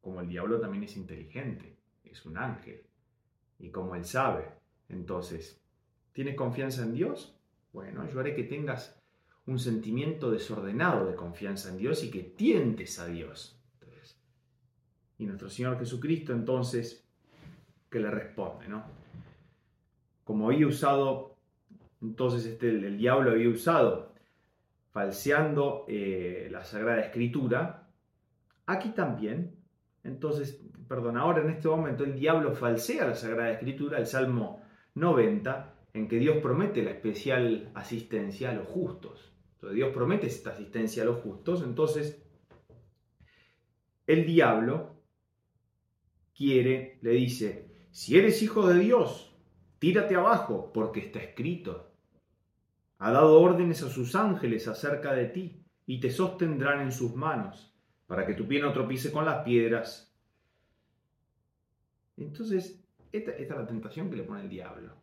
como 0.00 0.20
el 0.20 0.28
diablo 0.28 0.60
también 0.60 0.84
es 0.84 0.96
inteligente, 0.96 1.76
es 2.04 2.24
un 2.26 2.36
ángel, 2.36 2.82
y 3.58 3.70
como 3.70 3.94
él 3.94 4.04
sabe, 4.04 4.44
entonces, 4.88 5.60
¿tienes 6.12 6.36
confianza 6.36 6.82
en 6.82 6.94
Dios? 6.94 7.36
Bueno, 7.72 8.08
yo 8.08 8.20
haré 8.20 8.34
que 8.34 8.44
tengas 8.44 9.00
un 9.46 9.58
sentimiento 9.58 10.30
desordenado 10.30 11.06
de 11.06 11.14
confianza 11.14 11.70
en 11.70 11.78
Dios 11.78 12.02
y 12.04 12.10
que 12.10 12.22
tientes 12.22 12.98
a 12.98 13.06
Dios. 13.06 13.55
Y 15.18 15.26
nuestro 15.26 15.48
Señor 15.48 15.78
Jesucristo 15.78 16.32
entonces, 16.32 17.08
que 17.90 18.00
le 18.00 18.10
responde, 18.10 18.68
¿no? 18.68 18.84
Como 20.24 20.48
había 20.48 20.66
usado, 20.66 21.36
entonces 22.02 22.44
este, 22.46 22.68
el, 22.68 22.98
diablo 22.98 23.30
había 23.30 23.48
usado, 23.48 24.12
falseando 24.92 25.84
eh, 25.88 26.48
la 26.50 26.64
Sagrada 26.64 27.00
Escritura, 27.00 27.88
aquí 28.66 28.90
también 28.90 29.56
entonces, 30.06 30.62
perdón, 30.88 31.16
ahora 31.16 31.42
en 31.42 31.50
este 31.50 31.68
momento 31.68 32.04
el 32.04 32.18
diablo 32.18 32.52
falsea 32.52 33.06
la 33.06 33.14
Sagrada 33.14 33.52
Escritura, 33.52 33.98
el 33.98 34.06
Salmo 34.06 34.62
90, 34.94 35.74
en 35.94 36.08
que 36.08 36.18
Dios 36.18 36.38
promete 36.38 36.82
la 36.82 36.92
especial 36.92 37.70
asistencia 37.74 38.50
a 38.50 38.54
los 38.54 38.68
justos. 38.68 39.32
Entonces, 39.54 39.76
Dios 39.76 39.92
promete 39.92 40.28
esta 40.28 40.50
asistencia 40.50 41.02
a 41.02 41.06
los 41.06 41.20
justos, 41.20 41.62
entonces 41.62 42.22
el 44.06 44.24
diablo 44.24 44.95
quiere, 46.36 46.98
le 47.02 47.12
dice, 47.12 47.70
si 47.90 48.18
eres 48.18 48.42
hijo 48.42 48.68
de 48.68 48.78
Dios, 48.78 49.34
tírate 49.78 50.14
abajo, 50.14 50.70
porque 50.72 51.00
está 51.00 51.18
escrito. 51.18 51.92
Ha 52.98 53.10
dado 53.10 53.40
órdenes 53.40 53.82
a 53.82 53.88
sus 53.88 54.14
ángeles 54.14 54.68
acerca 54.68 55.12
de 55.12 55.26
ti, 55.26 55.62
y 55.86 56.00
te 56.00 56.10
sostendrán 56.10 56.80
en 56.80 56.92
sus 56.92 57.14
manos 57.14 57.72
para 58.06 58.26
que 58.26 58.34
tu 58.34 58.46
pie 58.46 58.60
no 58.60 58.72
tropiece 58.72 59.10
con 59.12 59.24
las 59.24 59.44
piedras. 59.44 60.14
Entonces, 62.16 62.84
esta, 63.12 63.32
esta, 63.32 63.54
es 63.54 63.60
la 63.60 63.66
tentación 63.66 64.10
que 64.10 64.16
le 64.16 64.24
pone 64.24 64.42
el 64.42 64.48
diablo. 64.48 64.94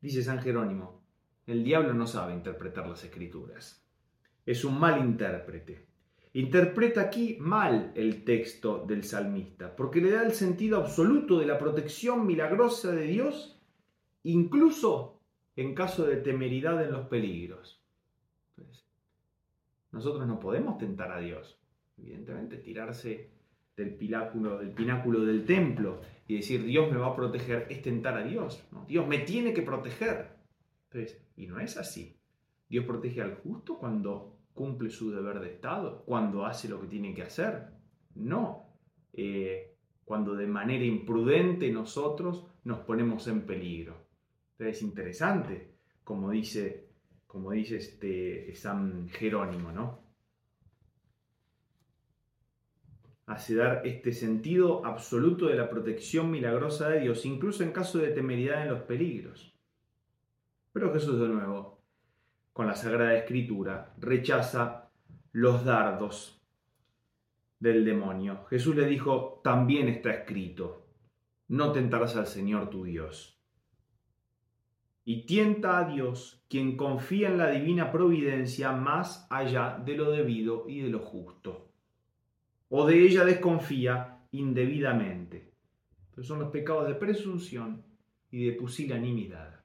Dice 0.00 0.22
San 0.22 0.40
Jerónimo, 0.40 1.02
el 1.46 1.64
diablo 1.64 1.92
no 1.92 2.06
sabe 2.06 2.32
interpretar 2.32 2.86
las 2.86 3.04
escrituras. 3.04 3.84
Es 4.46 4.64
un 4.64 4.78
mal 4.78 5.00
intérprete. 5.00 5.89
Interpreta 6.32 7.00
aquí 7.00 7.36
mal 7.40 7.92
el 7.96 8.24
texto 8.24 8.84
del 8.86 9.02
salmista, 9.02 9.74
porque 9.74 10.00
le 10.00 10.10
da 10.10 10.22
el 10.22 10.32
sentido 10.32 10.78
absoluto 10.78 11.40
de 11.40 11.46
la 11.46 11.58
protección 11.58 12.24
milagrosa 12.24 12.92
de 12.92 13.06
Dios, 13.06 13.60
incluso 14.22 15.20
en 15.56 15.74
caso 15.74 16.06
de 16.06 16.16
temeridad 16.16 16.82
en 16.84 16.92
los 16.92 17.08
peligros. 17.08 17.82
Nosotros 19.90 20.26
no 20.28 20.38
podemos 20.38 20.78
tentar 20.78 21.10
a 21.10 21.18
Dios. 21.18 21.58
Evidentemente, 21.98 22.58
tirarse 22.58 23.30
del 23.76 23.94
pináculo, 23.94 24.58
del 24.58 24.70
pináculo 24.70 25.24
del 25.24 25.44
templo 25.44 26.00
y 26.28 26.36
decir 26.36 26.64
Dios 26.64 26.90
me 26.92 26.98
va 26.98 27.08
a 27.08 27.16
proteger 27.16 27.66
es 27.70 27.82
tentar 27.82 28.16
a 28.16 28.22
Dios. 28.22 28.62
Dios 28.86 29.06
me 29.08 29.18
tiene 29.18 29.52
que 29.52 29.62
proteger. 29.62 30.28
Entonces, 30.84 31.20
y 31.36 31.46
no 31.46 31.58
es 31.58 31.76
así. 31.76 32.16
Dios 32.68 32.84
protege 32.84 33.20
al 33.20 33.34
justo 33.34 33.78
cuando 33.78 34.39
cumple 34.60 34.90
su 34.90 35.10
deber 35.10 35.40
de 35.40 35.54
Estado, 35.54 36.04
cuando 36.04 36.44
hace 36.44 36.68
lo 36.68 36.78
que 36.78 36.86
tiene 36.86 37.14
que 37.14 37.22
hacer. 37.22 37.68
No. 38.14 38.76
Eh, 39.14 39.74
cuando 40.04 40.34
de 40.34 40.46
manera 40.46 40.84
imprudente 40.84 41.72
nosotros 41.72 42.46
nos 42.64 42.80
ponemos 42.80 43.26
en 43.26 43.46
peligro. 43.46 43.96
Entonces 44.50 44.76
es 44.76 44.82
interesante, 44.82 45.76
como 46.04 46.28
dice 46.28 46.90
como 47.26 47.52
dice 47.52 47.76
este 47.78 48.54
San 48.54 49.08
Jerónimo, 49.08 49.72
¿no? 49.72 50.04
Hace 53.24 53.54
dar 53.54 53.86
este 53.86 54.12
sentido 54.12 54.84
absoluto 54.84 55.46
de 55.46 55.54
la 55.54 55.70
protección 55.70 56.30
milagrosa 56.30 56.90
de 56.90 57.00
Dios, 57.00 57.24
incluso 57.24 57.62
en 57.62 57.72
caso 57.72 57.96
de 57.98 58.10
temeridad 58.10 58.62
en 58.62 58.72
los 58.72 58.82
peligros. 58.82 59.58
Pero 60.72 60.92
Jesús 60.92 61.18
de 61.18 61.28
nuevo, 61.28 61.69
con 62.60 62.66
la 62.66 62.74
Sagrada 62.74 63.16
Escritura, 63.16 63.94
rechaza 63.96 64.90
los 65.32 65.64
dardos 65.64 66.44
del 67.58 67.86
demonio. 67.86 68.44
Jesús 68.50 68.76
le 68.76 68.84
dijo, 68.84 69.40
también 69.42 69.88
está 69.88 70.10
escrito, 70.10 70.86
no 71.48 71.72
tentarás 71.72 72.16
al 72.16 72.26
Señor 72.26 72.68
tu 72.68 72.84
Dios 72.84 73.40
y 75.06 75.24
tienta 75.24 75.78
a 75.78 75.88
Dios 75.90 76.44
quien 76.50 76.76
confía 76.76 77.30
en 77.30 77.38
la 77.38 77.50
divina 77.50 77.90
providencia 77.90 78.72
más 78.72 79.26
allá 79.30 79.82
de 79.82 79.96
lo 79.96 80.10
debido 80.10 80.68
y 80.68 80.80
de 80.80 80.90
lo 80.90 80.98
justo, 80.98 81.72
o 82.68 82.86
de 82.86 83.00
ella 83.06 83.24
desconfía 83.24 84.18
indebidamente. 84.32 85.54
son 86.20 86.40
los 86.40 86.50
pecados 86.50 86.88
de 86.88 86.94
presunción 86.94 87.86
y 88.30 88.44
de 88.44 88.52
pusilanimidad. 88.52 89.59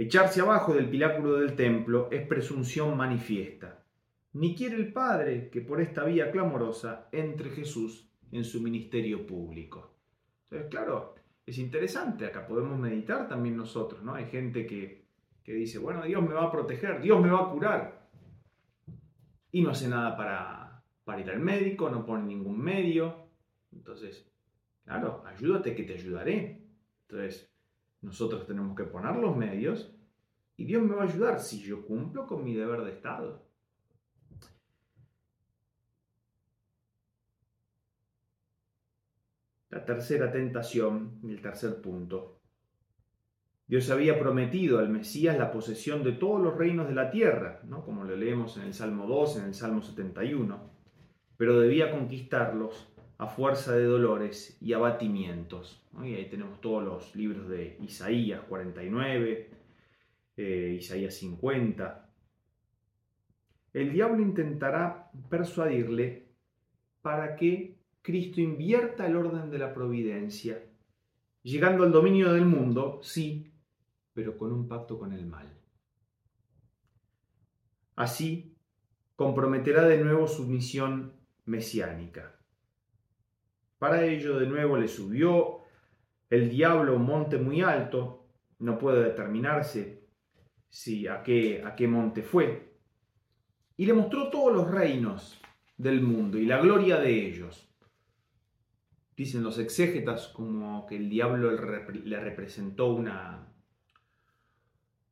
Echarse 0.00 0.40
abajo 0.40 0.72
del 0.72 0.88
piláculo 0.88 1.34
del 1.34 1.54
templo 1.54 2.08
es 2.10 2.26
presunción 2.26 2.96
manifiesta. 2.96 3.84
Ni 4.32 4.56
quiere 4.56 4.76
el 4.76 4.94
Padre 4.94 5.50
que 5.50 5.60
por 5.60 5.78
esta 5.78 6.04
vía 6.04 6.30
clamorosa 6.30 7.10
entre 7.12 7.50
Jesús 7.50 8.10
en 8.32 8.44
su 8.44 8.62
ministerio 8.62 9.26
público. 9.26 9.94
Entonces, 10.44 10.70
claro, 10.70 11.16
es 11.44 11.58
interesante, 11.58 12.24
acá 12.24 12.46
podemos 12.46 12.78
meditar 12.78 13.28
también 13.28 13.58
nosotros, 13.58 14.02
¿no? 14.02 14.14
Hay 14.14 14.24
gente 14.30 14.64
que, 14.64 15.04
dice, 15.44 15.78
bueno, 15.78 16.02
Dios 16.02 16.22
me 16.22 16.32
va 16.32 16.44
a 16.44 16.50
proteger, 16.50 17.02
Dios 17.02 17.20
me 17.20 17.28
va 17.28 17.42
a 17.42 17.50
curar, 17.50 18.08
y 19.52 19.60
no 19.60 19.68
hace 19.68 19.86
nada 19.86 20.16
para, 20.16 20.82
para 21.04 21.20
ir 21.20 21.28
al 21.28 21.40
médico, 21.40 21.90
no 21.90 22.06
pone 22.06 22.24
ningún 22.24 22.58
medio, 22.58 23.26
entonces, 23.70 24.26
claro, 24.82 25.22
ayúdate 25.26 25.74
que 25.74 25.82
te 25.82 25.92
ayudaré. 25.92 26.64
Entonces, 27.02 27.52
nosotros 28.02 28.46
tenemos 28.46 28.76
que 28.76 28.84
poner 28.84 29.16
los 29.16 29.36
medios 29.36 29.94
y 30.56 30.64
Dios 30.64 30.82
me 30.82 30.94
va 30.94 31.02
a 31.02 31.06
ayudar 31.06 31.40
si 31.40 31.60
yo 31.60 31.86
cumplo 31.86 32.26
con 32.26 32.44
mi 32.44 32.54
deber 32.54 32.82
de 32.82 32.92
Estado. 32.92 33.50
la 39.70 39.84
tercera 39.84 40.30
tentación 40.32 41.20
y 41.22 41.30
el 41.30 41.40
tercer 41.40 41.80
punto. 41.80 42.40
Dios 43.66 43.88
había 43.90 44.18
prometido 44.18 44.80
al 44.80 44.88
Mesías 44.88 45.38
la 45.38 45.52
posesión 45.52 46.02
de 46.02 46.12
todos 46.12 46.42
los 46.42 46.56
reinos 46.56 46.88
de 46.88 46.94
la 46.94 47.10
tierra, 47.10 47.60
¿no? 47.68 47.84
como 47.84 48.02
lo 48.02 48.16
leemos 48.16 48.56
en 48.56 48.64
el 48.64 48.74
Salmo 48.74 49.06
2, 49.06 49.36
en 49.36 49.44
el 49.44 49.54
Salmo 49.54 49.80
71, 49.80 50.70
pero 51.36 51.60
debía 51.60 51.92
conquistarlos 51.92 52.89
a 53.20 53.26
fuerza 53.26 53.76
de 53.76 53.84
dolores 53.84 54.56
y 54.62 54.72
abatimientos. 54.72 55.86
Y 56.02 56.14
ahí 56.14 56.30
tenemos 56.30 56.58
todos 56.62 56.82
los 56.82 57.14
libros 57.14 57.50
de 57.50 57.76
Isaías 57.82 58.40
49, 58.48 59.50
eh, 60.38 60.76
Isaías 60.80 61.14
50. 61.16 62.10
El 63.74 63.92
diablo 63.92 64.22
intentará 64.22 65.10
persuadirle 65.28 66.30
para 67.02 67.36
que 67.36 67.76
Cristo 68.00 68.40
invierta 68.40 69.06
el 69.06 69.16
orden 69.16 69.50
de 69.50 69.58
la 69.58 69.74
providencia, 69.74 70.58
llegando 71.42 71.84
al 71.84 71.92
dominio 71.92 72.32
del 72.32 72.46
mundo, 72.46 73.00
sí, 73.02 73.52
pero 74.14 74.38
con 74.38 74.50
un 74.50 74.66
pacto 74.66 74.98
con 74.98 75.12
el 75.12 75.26
mal. 75.26 75.46
Así, 77.96 78.56
comprometerá 79.14 79.84
de 79.84 80.02
nuevo 80.02 80.26
su 80.26 80.46
misión 80.46 81.12
mesiánica. 81.44 82.39
Para 83.80 84.04
ello, 84.04 84.38
de 84.38 84.46
nuevo 84.46 84.76
le 84.76 84.88
subió 84.88 85.62
el 86.28 86.50
diablo 86.50 86.96
un 86.96 87.06
monte 87.06 87.38
muy 87.38 87.62
alto, 87.62 88.26
no 88.58 88.78
puede 88.78 89.02
determinarse 89.02 90.04
si 90.68 91.08
a 91.08 91.22
qué, 91.22 91.62
a 91.64 91.74
qué 91.74 91.88
monte 91.88 92.22
fue, 92.22 92.74
y 93.78 93.86
le 93.86 93.94
mostró 93.94 94.28
todos 94.28 94.52
los 94.54 94.70
reinos 94.70 95.40
del 95.78 96.02
mundo 96.02 96.36
y 96.36 96.44
la 96.44 96.60
gloria 96.60 96.98
de 96.98 97.26
ellos. 97.26 97.74
Dicen 99.16 99.42
los 99.42 99.58
exégetas 99.58 100.28
como 100.28 100.84
que 100.84 100.96
el 100.96 101.08
diablo 101.08 101.50
le 101.50 102.20
representó 102.20 102.92
una, 102.92 103.50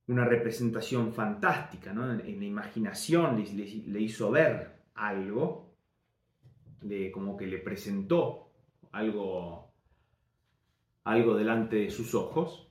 una 0.08 0.26
representación 0.26 1.14
fantástica, 1.14 1.94
¿no? 1.94 2.12
en, 2.12 2.38
la 2.38 2.44
imaginación 2.44 3.42
le, 3.56 4.00
hizo 4.02 4.30
ver 4.30 4.82
algo, 4.94 5.74
como 7.14 7.34
que 7.34 7.46
le 7.46 7.58
presentó 7.60 8.47
algo, 8.92 9.72
algo 11.04 11.34
delante 11.34 11.76
de 11.76 11.90
sus 11.90 12.14
ojos, 12.14 12.70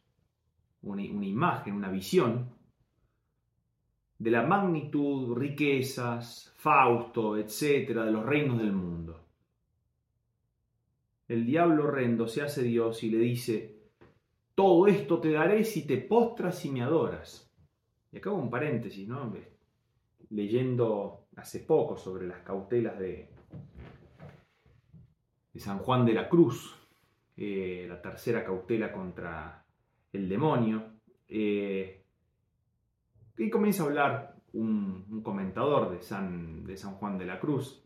una, 0.82 1.04
una 1.04 1.26
imagen, 1.26 1.74
una 1.74 1.90
visión 1.90 2.58
de 4.20 4.32
la 4.32 4.44
magnitud, 4.44 5.36
riquezas, 5.38 6.54
Fausto, 6.58 7.38
etcétera, 7.38 8.06
de 8.06 8.12
los 8.12 8.26
reinos 8.26 8.58
del 8.58 8.74
mundo. 8.74 9.24
El 11.28 11.46
diablo 11.46 11.86
horrendo 11.86 12.28
se 12.28 12.42
hace 12.42 12.64
Dios 12.64 13.04
y 13.04 13.12
le 13.12 13.20
dice, 13.20 13.78
todo 14.56 14.88
esto 14.88 15.20
te 15.20 15.32
daré 15.32 15.64
si 15.64 15.86
te 15.86 15.98
postras 15.98 16.66
y 16.66 16.72
me 16.72 16.82
adoras. 16.82 17.54
Y 18.12 18.18
acá 18.18 18.32
un 18.32 18.50
paréntesis, 18.50 19.08
¿no? 19.08 19.32
Leyendo 20.30 21.28
hace 21.36 21.60
poco 21.60 21.98
sobre 21.98 22.28
las 22.28 22.42
cautelas 22.42 22.98
de, 22.98 23.30
de 25.58 25.64
San 25.64 25.80
Juan 25.80 26.06
de 26.06 26.14
la 26.14 26.30
Cruz, 26.30 26.72
eh, 27.36 27.88
la 27.90 28.00
tercera 28.00 28.46
cautela 28.46 28.92
contra 28.92 29.66
el 30.14 30.30
demonio, 30.30 30.84
eh, 31.28 32.06
y 33.40 33.50
comienza 33.50 33.82
a 33.82 33.86
hablar 33.88 34.36
un, 34.54 35.24
comentador 35.24 35.90
de 35.90 36.04
San, 36.04 36.64
de 36.64 36.78
San, 36.78 36.94
Juan 36.94 37.18
de 37.18 37.26
la 37.26 37.40
Cruz, 37.40 37.84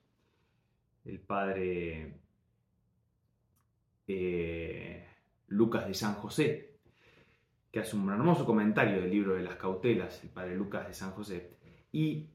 el 1.05 1.21
padre 1.21 2.19
eh, 4.05 5.07
Lucas 5.47 5.87
de 5.87 5.93
San 5.93 6.15
José, 6.15 6.75
que 7.71 7.79
hace 7.79 7.95
un 7.95 8.09
hermoso 8.09 8.45
comentario 8.45 8.99
del 8.99 9.11
libro 9.11 9.35
de 9.35 9.43
las 9.43 9.55
cautelas, 9.55 10.21
el 10.25 10.29
padre 10.29 10.57
Lucas 10.57 10.89
de 10.89 10.93
San 10.93 11.11
José. 11.11 11.55
Y 11.93 12.31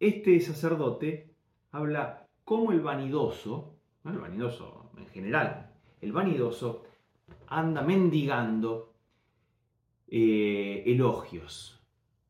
este 0.00 0.40
sacerdote 0.40 1.34
habla 1.72 2.26
cómo 2.46 2.72
el 2.72 2.80
vanidoso, 2.80 3.81
el 4.04 4.18
vanidoso 4.18 4.90
en 4.96 5.06
general, 5.08 5.70
el 6.00 6.12
vanidoso 6.12 6.84
anda 7.46 7.82
mendigando 7.82 8.94
eh, 10.08 10.82
elogios, 10.86 11.80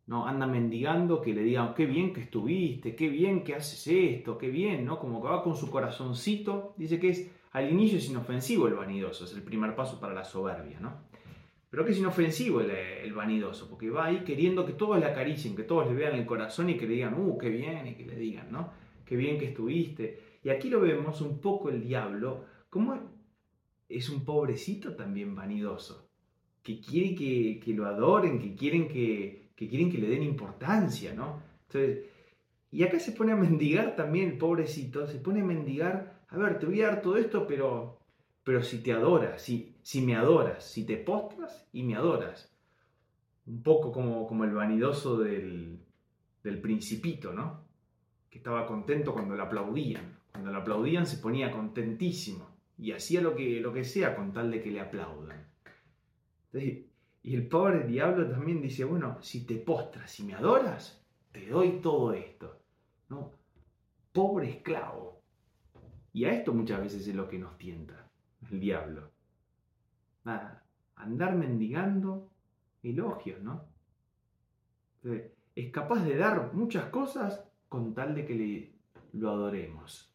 ¿no? 0.07 0.27
Anda 0.27 0.47
mendigando 0.47 1.21
que 1.21 1.33
le 1.33 1.43
digan, 1.43 1.75
qué 1.75 1.87
bien 1.87 2.13
que 2.13 2.21
estuviste, 2.21 2.95
qué 2.95 3.09
bien 3.09 3.43
que 3.45 3.55
haces 3.55 3.87
esto, 3.87 4.37
qué 4.37 4.49
bien, 4.49 4.85
¿no? 4.85 4.99
Como 4.99 5.23
que 5.23 5.29
va 5.29 5.43
con 5.43 5.57
su 5.57 5.71
corazoncito, 5.71 6.75
dice 6.77 7.01
que 7.01 7.09
es 7.09 7.31
al 7.53 7.71
inicio 7.71 7.99
es 7.99 8.09
inofensivo 8.09 8.67
el 8.67 8.75
vanidoso, 8.75 9.25
es 9.25 9.35
el 9.35 9.43
primer 9.43 9.75
paso 9.75 10.01
para 10.01 10.15
la 10.15 10.25
soberbia, 10.25 10.81
¿no? 10.81 10.93
Pero 11.69 11.85
que 11.85 11.93
es 11.93 11.99
inofensivo 11.99 12.61
el, 12.61 13.13
vanidoso, 13.15 13.69
porque 13.69 13.91
va 13.91 14.07
ahí 14.07 14.25
queriendo 14.25 14.65
que 14.65 14.73
todos 14.73 14.99
le 14.99 15.07
acaricien, 15.07 15.55
que 15.55 15.63
todos 15.63 15.87
le 15.87 15.95
vean 15.95 16.15
el 16.15 16.27
corazón 16.27 16.71
y 16.71 16.77
que 16.77 16.87
le 16.87 16.95
digan, 16.95 17.15
uh, 17.15 17.39
qué 17.39 17.49
bien, 17.49 17.87
y 17.87 17.95
que 17.95 18.05
le 18.05 18.17
digan, 18.17 18.51
¿no? 18.51 18.71
Qué 19.05 19.17
bien 19.17 19.39
que 19.39 19.47
estuviste. 19.47 20.32
Y 20.43 20.51
aquí 20.51 20.69
lo 20.69 20.81
vemos 20.81 21.21
un 21.21 21.41
poco 21.41 21.69
el 21.69 21.83
diablo, 21.83 22.45
como 22.69 22.99
es 23.89 24.09
un 24.09 24.25
pobrecito 24.25 24.95
también 24.95 25.35
vanidoso, 25.35 26.09
que 26.63 26.81
quiere 26.81 27.15
que, 27.15 27.75
lo 27.75 27.87
adoren, 27.87 28.39
que 28.39 28.55
quieren 28.55 28.89
que, 28.89 29.51
que 29.55 29.69
quieren 29.69 29.91
que 29.91 29.99
le 29.99 30.09
den 30.09 30.23
importancia, 30.23 31.15
¿no? 31.15 31.41
Entonces, 31.67 32.07
y 32.71 32.83
acá 32.83 32.99
se 32.99 33.13
pone 33.13 33.33
a 33.33 33.37
mendigar 33.37 33.95
también 33.95 34.31
el 34.31 34.39
pobrecito, 34.39 35.07
se 35.07 35.19
pone 35.19 35.43
a 35.43 35.45
mendigar 35.45 36.23
a 36.33 36.39
ver, 36.39 36.59
te 36.59 36.65
voy 36.65 36.81
a 36.81 36.87
dar 36.87 37.03
todo 37.03 37.19
esto, 37.19 37.47
pero, 37.47 37.99
pero 38.43 38.63
si 38.63 38.83
te 38.83 38.93
adoras, 38.93 39.43
si, 39.43 39.77
si 39.83 40.01
me 40.01 40.17
adoras, 40.17 40.65
si 40.65 40.87
te 40.87 40.97
postras 40.97 41.69
y 41.73 41.83
me 41.83 41.95
adoras. 41.95 42.51
Un 43.45 43.63
poco 43.63 43.93
como, 43.93 44.27
como 44.27 44.45
el 44.45 44.55
vanidoso 44.55 45.19
del, 45.19 45.79
del 46.43 46.59
principito, 46.59 47.35
¿no? 47.35 47.65
Que 48.31 48.39
estaba 48.39 48.67
contento 48.67 49.13
cuando 49.13 49.35
le 49.35 49.43
aplaudían. 49.43 50.22
Cuando 50.33 50.51
le 50.51 50.59
aplaudían 50.59 51.07
se 51.07 51.19
ponía 51.19 51.51
contentísimo 51.51 52.49
y 52.79 52.93
hacía 52.93 53.21
lo 53.21 53.37
que, 53.37 53.61
lo 53.61 53.73
que 53.73 53.85
sea 53.85 54.17
con 54.17 54.33
tal 54.33 54.51
de 54.51 54.63
que 54.63 54.71
le 54.71 54.81
aplaudan. 54.81 55.47
y 56.53 57.35
el 57.35 57.47
pobre 57.47 57.85
diablo 57.87 58.29
también 58.29 58.61
dice, 58.61 58.85
bueno, 58.85 59.19
si 59.23 59.47
te 59.47 59.57
postras, 59.57 60.11
si 60.11 60.25
me 60.25 60.35
adoras, 60.35 61.05
te 61.31 61.47
doy 61.47 61.81
todo 61.81 62.13
esto. 62.13 62.61
¿no? 63.09 63.33
Pobre 64.13 64.51
esclavo. 64.51 65.21
Y 66.13 66.25
a 66.25 66.33
esto 66.33 66.53
muchas 66.53 66.81
veces 66.81 67.07
es 67.07 67.15
lo 67.15 67.29
que 67.29 67.39
nos 67.39 67.57
tienta, 67.57 68.11
el 68.51 68.61
diablo. 68.61 69.11
Nada, 70.25 70.65
andar 70.97 71.35
mendigando 71.37 72.31
elogios, 72.83 73.41
¿no? 73.43 73.65
es 75.55 75.71
capaz 75.73 76.05
de 76.05 76.17
dar 76.17 76.55
muchas 76.55 76.87
cosas 76.87 77.45
con 77.69 77.93
tal 77.93 78.15
de 78.15 78.25
que 78.25 78.35
le, 78.35 78.73
lo 79.13 79.31
adoremos. 79.31 80.12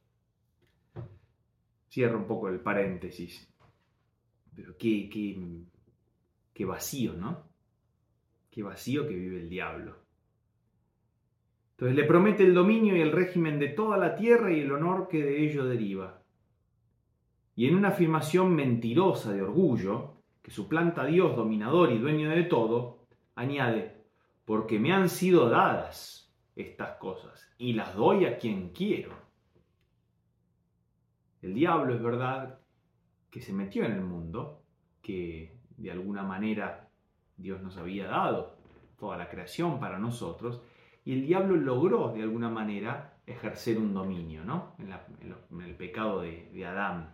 Cierro 1.98 2.20
un 2.20 2.28
poco 2.28 2.48
el 2.48 2.60
paréntesis. 2.60 3.52
Pero 4.56 4.78
qué, 4.78 5.10
vacío, 6.64 7.14
¿no? 7.14 7.50
Qué 8.52 8.62
vacío 8.62 9.08
que 9.08 9.16
vive 9.16 9.40
el 9.40 9.50
diablo. 9.50 9.96
Entonces 11.72 11.96
le 11.96 12.04
promete 12.04 12.44
el 12.44 12.54
dominio 12.54 12.96
y 12.96 13.02
el 13.02 13.12
régimen 13.12 13.58
de 13.58 13.70
toda 13.70 13.98
la 13.98 14.16
tierra 14.16 14.54
y 14.54 14.60
el 14.60 14.72
honor 14.74 15.08
que 15.08 15.24
de 15.24 15.44
ello 15.44 15.66
deriva. 15.66 16.22
Y 17.56 17.66
en 17.68 17.76
una 17.76 17.88
afirmación 17.88 18.54
mentirosa 18.54 19.34
de 19.34 19.42
orgullo, 19.42 20.22
que 20.44 20.52
suplanta 20.52 21.02
a 21.02 21.08
Dios 21.08 21.36
dominador 21.36 21.92
y 21.92 21.98
dueño 21.98 22.30
de 22.30 22.44
todo, 22.44 23.08
añade, 23.34 24.04
porque 24.46 24.78
me 24.78 24.94
han 24.94 25.10
sido 25.10 25.50
dadas 25.50 26.32
estas 26.56 26.98
cosas 26.98 27.52
y 27.58 27.74
las 27.74 27.96
doy 27.96 28.26
a 28.26 28.38
quien 28.38 28.70
quiero. 28.70 29.27
El 31.42 31.54
diablo 31.54 31.94
es 31.94 32.02
verdad 32.02 32.60
que 33.30 33.42
se 33.42 33.54
metió 33.54 33.84
en 33.86 33.92
el 33.92 34.02
mundo, 34.02 34.64
que 35.02 35.58
de 35.78 35.92
alguna 35.92 36.24
manera 36.24 36.90
Dios 37.38 37.62
nos 37.62 37.78
había 37.78 38.08
dado 38.08 38.58
toda 38.98 39.18
la 39.18 39.30
creación 39.30 39.80
para 39.80 40.00
nosotros, 40.00 40.62
y 41.06 41.14
el 41.14 41.26
diablo 41.26 41.56
logró 41.56 42.12
de 42.14 42.24
alguna 42.24 42.50
manera 42.50 43.14
ejercer 43.26 43.78
un 43.78 43.94
dominio 43.94 44.44
¿no? 44.44 44.76
en, 44.80 45.62
el 45.62 45.76
pecado 45.76 46.22
de, 46.22 46.66
Adán. 46.66 47.14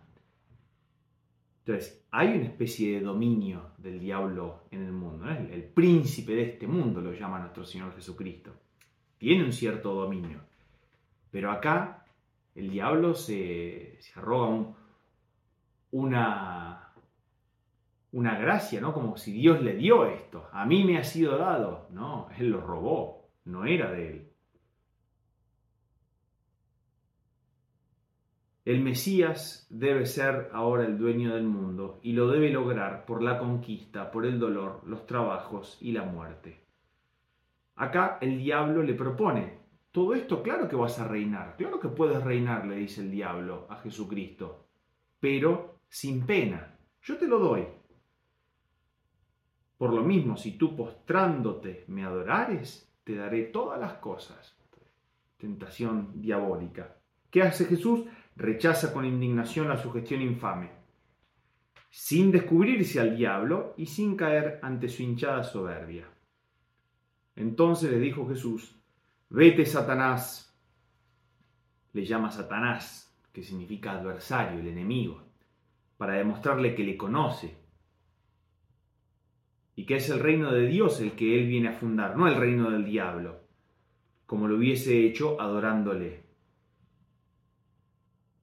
Entonces, 1.60 2.06
hay 2.12 2.36
una 2.36 2.46
especie 2.46 2.96
de 2.96 3.06
dominio 3.06 3.72
del 3.78 4.00
diablo 4.00 4.64
en 4.72 4.84
el 4.84 4.92
mundo. 4.92 5.30
El, 5.30 5.64
príncipe 5.64 6.34
de 6.34 6.44
este 6.44 6.68
mundo 6.68 7.02
lo 7.02 7.14
llama 7.14 7.40
nuestro 7.40 7.64
Señor 7.64 7.94
Jesucristo. 7.96 8.52
Tiene 9.18 9.44
un 9.44 9.54
cierto 9.54 9.94
dominio. 9.94 10.40
Pero 11.32 11.52
acá 11.52 12.03
el 12.56 12.70
diablo 12.70 13.14
se, 13.14 14.00
arroga 14.16 14.76
una, 15.92 16.94
una 18.12 18.38
gracia, 18.38 18.82
¿no? 18.82 18.94
Como 18.94 19.18
si 19.18 19.32
Dios 19.32 19.62
le 19.62 19.76
dio 19.76 20.06
esto. 20.06 20.48
A 20.52 20.66
mí 20.66 20.84
me 20.84 20.98
ha 20.98 21.04
sido 21.04 21.38
dado. 21.38 21.88
No, 21.92 22.30
Él 22.38 22.50
lo 22.50 22.62
robó 22.62 23.24
no 23.46 23.66
era 23.66 23.92
de 23.92 24.10
él. 24.10 24.30
El 28.66 28.82
Mesías 28.82 29.68
debe 29.70 30.06
ser 30.06 30.50
ahora 30.54 30.86
el 30.86 30.98
dueño 30.98 31.36
del 31.36 31.44
mundo 31.44 32.00
y 32.02 32.14
lo 32.14 32.30
debe 32.30 32.50
lograr 32.50 33.06
por 33.06 33.22
la 33.22 33.38
conquista, 33.38 34.10
por 34.10 34.26
el 34.26 34.40
dolor, 34.40 34.82
los 34.86 35.06
trabajos 35.06 35.78
y 35.82 35.92
la 35.92 36.04
muerte. 36.04 36.64
Acá 37.76 38.20
el 38.22 38.38
diablo 38.38 38.82
le 38.82 38.94
propone, 38.94 39.60
todo 39.94 40.16
esto 40.16 40.42
claro 40.42 40.68
que 40.68 40.76
vas 40.76 40.98
a 40.98 41.08
reinar, 41.08 41.56
claro 41.56 41.80
que 41.80 41.88
puedes 41.88 42.22
reinar, 42.24 42.66
le 42.66 42.78
dice 42.78 43.02
el 43.02 43.12
diablo 43.12 43.68
a 43.70 43.76
Jesucristo, 43.76 44.66
pero 45.20 45.82
sin 45.88 46.26
pena, 46.26 46.76
yo 47.04 47.16
te 47.16 47.28
lo 47.28 47.38
doy. 47.38 47.68
Por 49.78 49.94
lo 49.94 50.02
mismo, 50.02 50.36
si 50.36 50.58
tú 50.58 50.76
postrándote 50.76 51.86
me 51.90 52.04
adorares, 52.04 52.92
te 53.04 53.16
daré 53.16 53.44
todas 53.44 53.80
las 53.80 53.94
cosas. 53.94 54.58
Tentación 55.38 56.20
diabólica. 56.20 56.98
¿Qué 57.30 57.44
hace 57.44 57.66
Jesús? 57.66 58.04
Rechaza 58.36 58.94
con 58.94 59.06
indignación 59.06 59.70
la 59.70 59.78
sugestión 59.78 60.24
infame, 60.24 60.72
sin 61.92 62.32
descubrirse 62.32 63.00
al 63.00 63.16
diablo 63.16 63.76
y 63.78 63.86
sin 63.86 64.16
caer 64.16 64.60
ante 64.64 64.90
su 64.90 65.04
hinchada 65.04 65.44
soberbia. 65.44 66.08
Entonces 67.36 67.92
le 67.92 68.00
dijo 68.00 68.28
Jesús, 68.28 68.83
vete 69.34 69.66
Satanás. 69.66 70.56
Le 71.94 72.06
llama 72.06 72.30
Satanás, 72.30 73.12
que 73.32 73.42
significa 73.42 73.94
adversario, 73.94 74.60
el 74.60 74.68
enemigo, 74.68 75.24
para 75.98 76.14
demostrarle 76.14 76.76
que 76.76 76.84
le 76.84 76.96
conoce 76.96 77.58
y 79.76 79.86
que 79.88 79.96
es 79.96 80.08
el 80.10 80.20
reino 80.20 80.52
de 80.52 80.68
Dios 80.68 81.02
el 81.02 81.14
que 81.14 81.40
él 81.40 81.48
viene 81.48 81.70
a 81.70 81.74
fundar, 81.74 82.16
no 82.16 82.28
el 82.28 82.36
reino 82.36 82.70
del 82.70 82.86
diablo, 82.86 83.42
como 84.28 84.48
lo 84.48 84.58
hubiese 84.58 85.04
hecho 85.04 85.42
adorándole. 85.42 86.26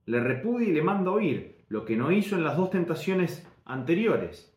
Le 0.06 0.18
repudia 0.18 0.68
y 0.68 0.72
le 0.72 0.82
manda 0.82 1.12
oír, 1.12 1.64
lo 1.68 1.84
que 1.84 1.96
no 1.96 2.10
hizo 2.10 2.34
en 2.34 2.42
las 2.42 2.56
dos 2.56 2.70
tentaciones 2.70 3.48
anteriores, 3.64 4.52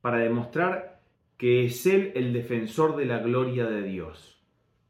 para 0.00 0.18
demostrar 0.18 1.02
que 1.36 1.64
es 1.64 1.84
él 1.86 2.12
el 2.14 2.32
defensor 2.32 2.94
de 2.94 3.06
la 3.06 3.18
gloria 3.18 3.66
de 3.66 3.82
Dios. 3.82 4.33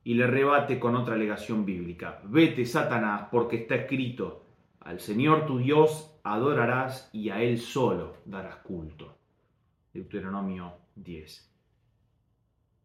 Y 0.05 0.14
le 0.14 0.27
rebate 0.27 0.79
con 0.79 0.95
otra 0.95 1.14
alegación 1.14 1.64
bíblica, 1.64 2.21
vete 2.25 2.67
Satanás, 2.67 3.29
porque 3.31 3.57
está 3.57 3.75
escrito, 3.75 4.45
al 4.81 5.01
Señor 5.01 5.47
tu 5.47 5.59
Dios 5.59 6.14
adorarás 6.23 7.09
y 7.12 7.31
a 7.31 7.43
Él 7.43 7.59
solo 7.59 8.19
darás 8.27 8.57
culto. 8.57 9.17
Deuteronomio 9.93 10.75
10. 10.97 11.51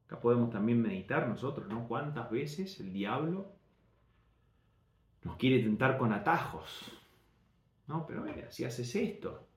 Acá 0.05 0.19
podemos 0.19 0.49
también 0.49 0.81
meditar 0.81 1.27
nosotros, 1.27 1.67
¿no? 1.67 1.87
¿Cuántas 1.87 2.31
veces 2.31 2.79
el 2.79 2.93
diablo 2.93 3.51
nos 5.23 5.35
quiere 5.35 5.61
tentar 5.61 5.97
con 5.97 6.13
atajos? 6.13 6.91
No, 7.87 8.05
pero 8.07 8.21
mira, 8.23 8.49
si 8.49 8.63
haces 8.63 8.95
esto, 8.95 9.47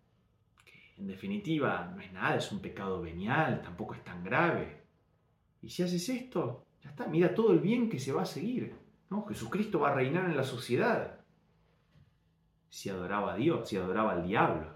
que 0.65 0.95
en 1.01 1.07
definitiva 1.07 1.91
no 1.95 2.01
es 2.01 2.13
nada, 2.13 2.37
es 2.37 2.51
un 2.51 2.61
pecado 2.61 3.01
venial, 3.01 3.63
tampoco 3.63 3.95
es 3.95 4.03
tan 4.03 4.25
grave. 4.25 4.83
Y 5.63 5.69
si 5.69 5.83
haces 5.83 6.09
esto, 6.09 6.67
ya 6.83 6.91
está, 6.91 7.07
mira 7.07 7.35
todo 7.35 7.53
el 7.53 7.61
bien 7.61 7.89
que 7.89 7.99
se 7.99 8.13
va 8.13 8.23
a 8.23 8.27
seguir. 8.27 8.75
¿no? 9.11 9.25
Jesucristo 9.27 9.81
va 9.81 9.91
a 9.91 9.95
reinar 9.95 10.27
en 10.27 10.37
la 10.37 10.45
sociedad. 10.45 11.21
Si 12.69 12.89
adoraba 12.89 13.35
a 13.35 13.37
Dios, 13.37 13.69
si 13.69 13.77
adoraba 13.77 14.13
al 14.13 14.27
diablo. 14.27 14.69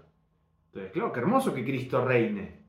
Entonces, 0.67 0.91
claro, 0.91 1.11
qué 1.11 1.19
hermoso 1.19 1.53
que 1.53 1.63
Cristo 1.63 2.05
reine. 2.05 2.65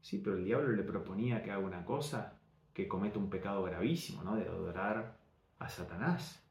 Sí, 0.00 0.18
pero 0.18 0.36
el 0.36 0.44
diablo 0.44 0.72
le 0.72 0.82
proponía 0.82 1.42
que 1.42 1.50
haga 1.50 1.64
una 1.64 1.84
cosa, 1.84 2.38
que 2.72 2.88
cometa 2.88 3.18
un 3.18 3.30
pecado 3.30 3.62
gravísimo, 3.62 4.22
¿no? 4.22 4.36
De 4.36 4.44
adorar 4.44 5.18
a 5.58 5.68
Satanás. 5.68 6.42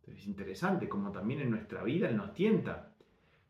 Entonces 0.00 0.22
es 0.22 0.28
interesante 0.28 0.88
como 0.88 1.10
también 1.10 1.40
en 1.40 1.50
nuestra 1.50 1.82
vida 1.82 2.08
Él 2.08 2.16
nos 2.16 2.32
tienta. 2.32 2.92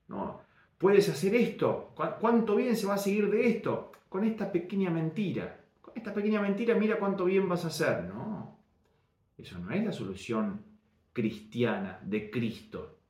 ¿no? 0.08 0.40
Puedes 0.78 1.08
hacer 1.08 1.34
esto. 1.34 1.92
¿Cuánto 2.20 2.56
bien 2.56 2.76
se 2.76 2.86
va 2.86 2.94
a 2.94 2.98
seguir 2.98 3.30
de 3.30 3.48
esto? 3.48 3.92
Con 4.08 4.24
esta 4.24 4.50
pequeña 4.50 4.90
mentira. 4.90 5.55
Esta 5.96 6.12
pequeña 6.12 6.42
mentira 6.42 6.74
mira 6.74 6.98
cuánto 6.98 7.24
bien 7.24 7.48
vas 7.48 7.64
a 7.64 7.68
hacer. 7.68 8.04
No. 8.04 8.60
Eso 9.38 9.58
no 9.58 9.70
es 9.70 9.82
la 9.82 9.92
solución 9.92 10.62
cristiana 11.14 11.98
de 12.02 12.30
Cristo. 12.30 13.00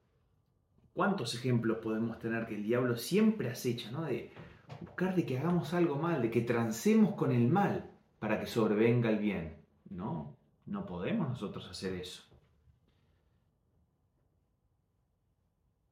¿Cuántos 0.92 1.34
ejemplos 1.34 1.78
podemos 1.78 2.18
tener 2.20 2.46
que 2.46 2.54
el 2.54 2.62
diablo 2.62 2.96
siempre 2.96 3.50
acecha, 3.50 3.90
¿no? 3.90 4.04
De, 4.04 4.32
buscar 4.80 5.16
de 5.16 5.26
que 5.26 5.36
hagamos 5.36 5.74
algo 5.74 5.96
mal, 5.96 6.22
de 6.22 6.30
que 6.30 6.42
transemos 6.42 7.16
con 7.16 7.32
el 7.32 7.48
mal 7.48 7.90
para 8.20 8.38
que 8.38 8.46
sobrevenga 8.46 9.10
el 9.10 9.18
bien. 9.18 9.56
No, 9.90 10.36
no 10.66 10.86
podemos 10.86 11.28
nosotros 11.28 11.68
hacer 11.68 11.94
eso. 11.94 12.22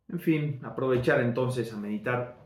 En 0.09 0.21
fin, 0.21 0.61
aprovechar 0.63 1.21
entonces 1.21 1.73
a 1.73 1.77
meditar 1.77 2.39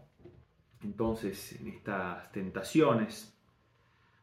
entonces 0.83 1.61
en 1.61 1.69
estas 1.69 2.33
tentaciones, 2.33 3.38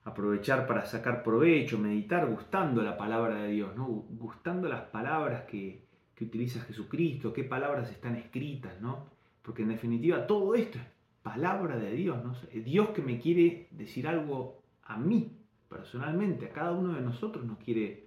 aprovechar 0.06 0.68
para 0.68 0.86
sacar 0.86 1.24
provecho, 1.24 1.78
meditar 1.78 2.28
gustando 2.28 2.82
la 2.82 2.98
palabra 2.98 3.44
de 3.44 3.52
Dios, 3.52 3.76
¿no? 3.76 3.88
gustando 3.88 4.70
las 4.70 4.84
palabras 4.84 5.44
que, 5.44 5.84
que 6.16 6.26
utiliza 6.26 6.62
Jesucristo, 6.62 7.34
qué 7.34 7.44
palabras 7.44 7.92
están 7.92 8.16
escritas, 8.16 8.80
¿no? 8.82 9.08
Porque 9.42 9.64
en 9.64 9.70
definitiva 9.70 10.26
todo 10.26 10.56
esto 10.56 10.78
es 10.78 10.86
palabra 11.24 11.78
de 11.78 11.92
Dios, 11.92 12.24
¿no? 12.24 12.36
Dios 12.64 12.90
que 12.90 13.02
me 13.02 13.20
quiere 13.20 13.68
decir 13.72 14.08
algo 14.08 14.62
a 14.84 14.98
mí, 14.98 15.32
personalmente, 15.68 16.46
a 16.46 16.54
cada 16.54 16.72
uno 16.72 16.94
de 16.94 17.02
nosotros 17.02 17.44
nos 17.44 17.58
quiere 17.58 18.06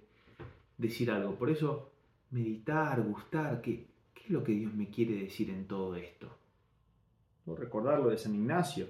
decir 0.77 1.11
algo. 1.11 1.35
Por 1.35 1.49
eso, 1.49 1.91
meditar, 2.31 3.01
gustar, 3.01 3.61
¿qué, 3.61 3.87
qué 4.13 4.23
es 4.23 4.29
lo 4.29 4.43
que 4.43 4.53
Dios 4.53 4.73
me 4.73 4.89
quiere 4.89 5.15
decir 5.15 5.49
en 5.49 5.67
todo 5.67 5.95
esto? 5.95 6.39
recordar 7.55 7.99
lo 7.99 8.09
de 8.09 8.17
San 8.17 8.35
Ignacio. 8.35 8.87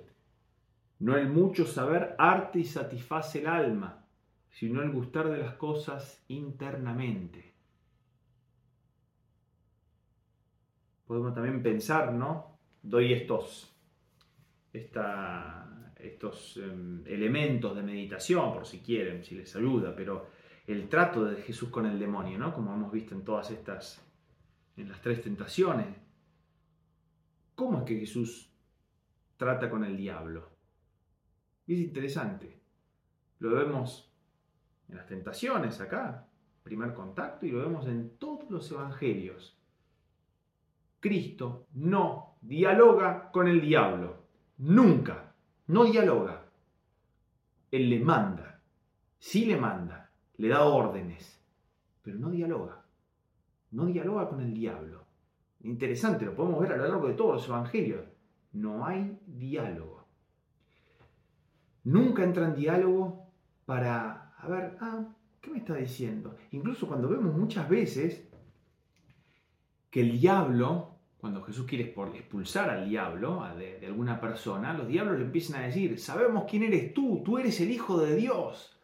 No 0.99 1.15
el 1.15 1.29
mucho 1.29 1.65
saber 1.65 2.15
arte 2.17 2.59
y 2.59 2.65
satisface 2.65 3.39
el 3.39 3.47
alma, 3.47 4.05
sino 4.49 4.81
el 4.81 4.91
gustar 4.91 5.29
de 5.29 5.37
las 5.37 5.55
cosas 5.55 6.23
internamente. 6.27 7.53
Podemos 11.07 11.33
también 11.33 11.63
pensar, 11.63 12.13
¿no? 12.13 12.59
Doy 12.83 13.13
estos 13.13 13.73
estos 15.99 16.57
em, 16.57 17.03
elementos 17.05 17.75
de 17.75 17.83
meditación, 17.83 18.53
por 18.53 18.65
si 18.65 18.79
quieren, 18.79 19.23
si 19.23 19.35
les 19.35 19.55
ayuda, 19.55 19.95
pero 19.95 20.27
el 20.67 20.87
trato 20.87 21.25
de 21.25 21.41
Jesús 21.41 21.69
con 21.69 21.85
el 21.85 21.99
demonio, 21.99 22.37
¿no? 22.37 22.53
Como 22.53 22.73
hemos 22.73 22.91
visto 22.91 23.15
en 23.15 23.23
todas 23.23 23.49
estas, 23.51 24.01
en 24.77 24.89
las 24.89 25.01
tres 25.01 25.21
tentaciones. 25.21 25.87
¿Cómo 27.55 27.79
es 27.79 27.83
que 27.85 27.99
Jesús 27.99 28.49
trata 29.37 29.69
con 29.69 29.83
el 29.83 29.97
diablo? 29.97 30.58
Es 31.73 31.79
interesante. 31.79 32.59
Lo 33.39 33.51
vemos 33.51 34.11
en 34.89 34.97
las 34.97 35.05
tentaciones 35.05 35.79
acá, 35.81 36.27
primer 36.63 36.93
contacto, 36.93 37.45
y 37.45 37.51
lo 37.51 37.59
vemos 37.59 37.87
en 37.87 38.17
todos 38.17 38.49
los 38.49 38.71
evangelios. 38.71 39.57
Cristo 40.99 41.67
no 41.73 42.35
dialoga 42.41 43.31
con 43.31 43.47
el 43.47 43.61
diablo. 43.61 44.17
Nunca. 44.57 45.33
No 45.67 45.85
dialoga. 45.85 46.45
Él 47.71 47.89
le 47.89 47.99
manda. 47.99 48.61
Sí 49.17 49.45
le 49.45 49.57
manda. 49.57 50.11
Le 50.37 50.49
da 50.49 50.63
órdenes. 50.63 51.39
Pero 52.01 52.17
no 52.17 52.29
dialoga. 52.29 52.83
No 53.71 53.85
dialoga 53.85 54.27
con 54.27 54.41
el 54.41 54.53
diablo. 54.53 55.05
Interesante, 55.61 56.25
lo 56.25 56.35
podemos 56.35 56.61
ver 56.61 56.73
a 56.73 56.77
lo 56.77 56.87
largo 56.87 57.07
de 57.07 57.13
todos 57.13 57.35
los 57.35 57.47
evangelios. 57.47 58.05
No 58.53 58.85
hay 58.85 59.19
diálogo. 59.27 59.88
Nunca 61.89 62.23
entra 62.23 62.45
en 62.45 62.55
diálogo 62.55 63.25
para, 63.65 64.33
a 64.37 64.47
ver, 64.47 64.77
ah, 64.79 65.07
¿qué 65.41 65.49
me 65.49 65.57
está 65.57 65.73
diciendo? 65.73 66.35
Incluso 66.51 66.87
cuando 66.87 67.09
vemos 67.09 67.35
muchas 67.35 67.67
veces 67.67 68.27
que 69.89 70.01
el 70.01 70.19
diablo 70.19 70.99
cuando 71.19 71.41
Jesús 71.41 71.65
quiere 71.65 71.83
expulsar 71.83 72.69
al 72.69 72.87
diablo, 72.87 73.43
de, 73.57 73.85
alguna 73.85 74.21
persona, 74.21 74.73
los 74.73 74.87
diablos 74.87 75.17
le 75.17 75.25
empiezan 75.25 75.61
a 75.61 75.65
decir, 75.65 75.99
sabemos 75.99 76.45
quién 76.49 76.63
eres 76.63 76.93
tú, 76.93 77.23
tú 77.25 77.37
eres 77.37 77.59
el 77.59 77.71
Hijo 77.71 77.99
de 77.99 78.15
Dios, 78.15 78.77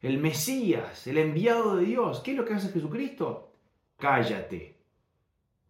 el 0.00 0.18
Mesías, 0.18 1.06
el 1.06 1.18
enviado 1.18 1.76
de 1.76 1.84
Dios. 1.84 2.20
¿Qué 2.20 2.30
es 2.30 2.36
lo 2.38 2.46
que 2.46 2.54
hace 2.54 2.72
Jesucristo? 2.72 3.52
Cállate. 3.98 4.76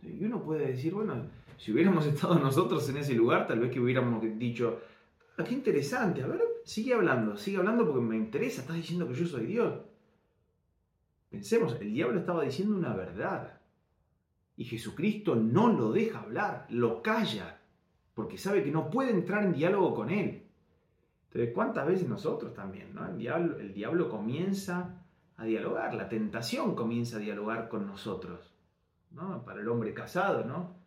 Y 0.03 0.25
uno 0.25 0.45
puede 0.45 0.69
decir, 0.69 0.95
bueno, 0.95 1.27
si 1.57 1.73
hubiéramos 1.73 2.07
estado 2.15 2.39
nosotros 2.39 2.89
en 2.89 2.99
ese 2.99 3.15
lugar, 3.15 3.49
tal 3.49 3.59
vez 3.59 3.73
que 3.73 3.81
hubiéramos 3.81 4.23
dicho, 4.39 4.81
ah, 5.39 5.43
qué 5.43 5.55
interesante, 5.55 6.23
a 6.23 6.29
ver, 6.29 6.52
sigue 6.65 6.95
hablando, 6.95 7.37
sigue 7.37 7.59
hablando 7.59 7.87
porque 7.87 8.01
me 8.01 8.17
interesa, 8.17 8.63
estás 8.63 8.77
diciendo 8.77 9.09
que 9.09 9.15
yo 9.15 9.27
soy 9.27 9.47
Dios. 9.47 9.81
Pensemos, 11.31 11.77
el 11.81 11.93
diablo 11.93 12.21
estaba 12.21 12.45
diciendo 12.45 12.77
una 12.77 12.95
verdad. 12.95 13.61
Y 14.57 14.65
Jesucristo 14.65 15.35
no 15.35 15.73
lo 15.73 15.93
deja 15.93 16.21
hablar, 16.21 16.67
lo 16.69 17.03
calla, 17.03 17.61
porque 18.15 18.37
sabe 18.37 18.63
que 18.63 18.71
no 18.71 18.91
puede 18.91 19.11
entrar 19.11 19.45
en 19.45 19.55
diálogo 19.55 19.95
con 19.95 20.11
él. 20.11 20.47
Entonces, 21.29 21.55
¿cuántas 21.55 21.87
veces 21.87 22.09
nosotros 22.09 22.53
también? 22.53 22.95
¿no? 22.95 23.07
El, 23.07 23.17
diablo, 23.17 23.59
el 23.59 23.73
diablo 23.73 24.11
comienza 24.11 25.03
a 25.39 25.45
dialogar, 25.45 25.95
la 25.95 26.09
tentación 26.09 26.75
comienza 26.75 27.17
a 27.17 27.21
dialogar 27.21 27.71
con 27.71 27.87
nosotros. 27.87 28.55
¿no? 29.11 29.43
Para 29.45 29.63
el 29.63 29.69
hombre 29.69 29.95
casado, 29.95 30.45
¿no? 30.45 30.83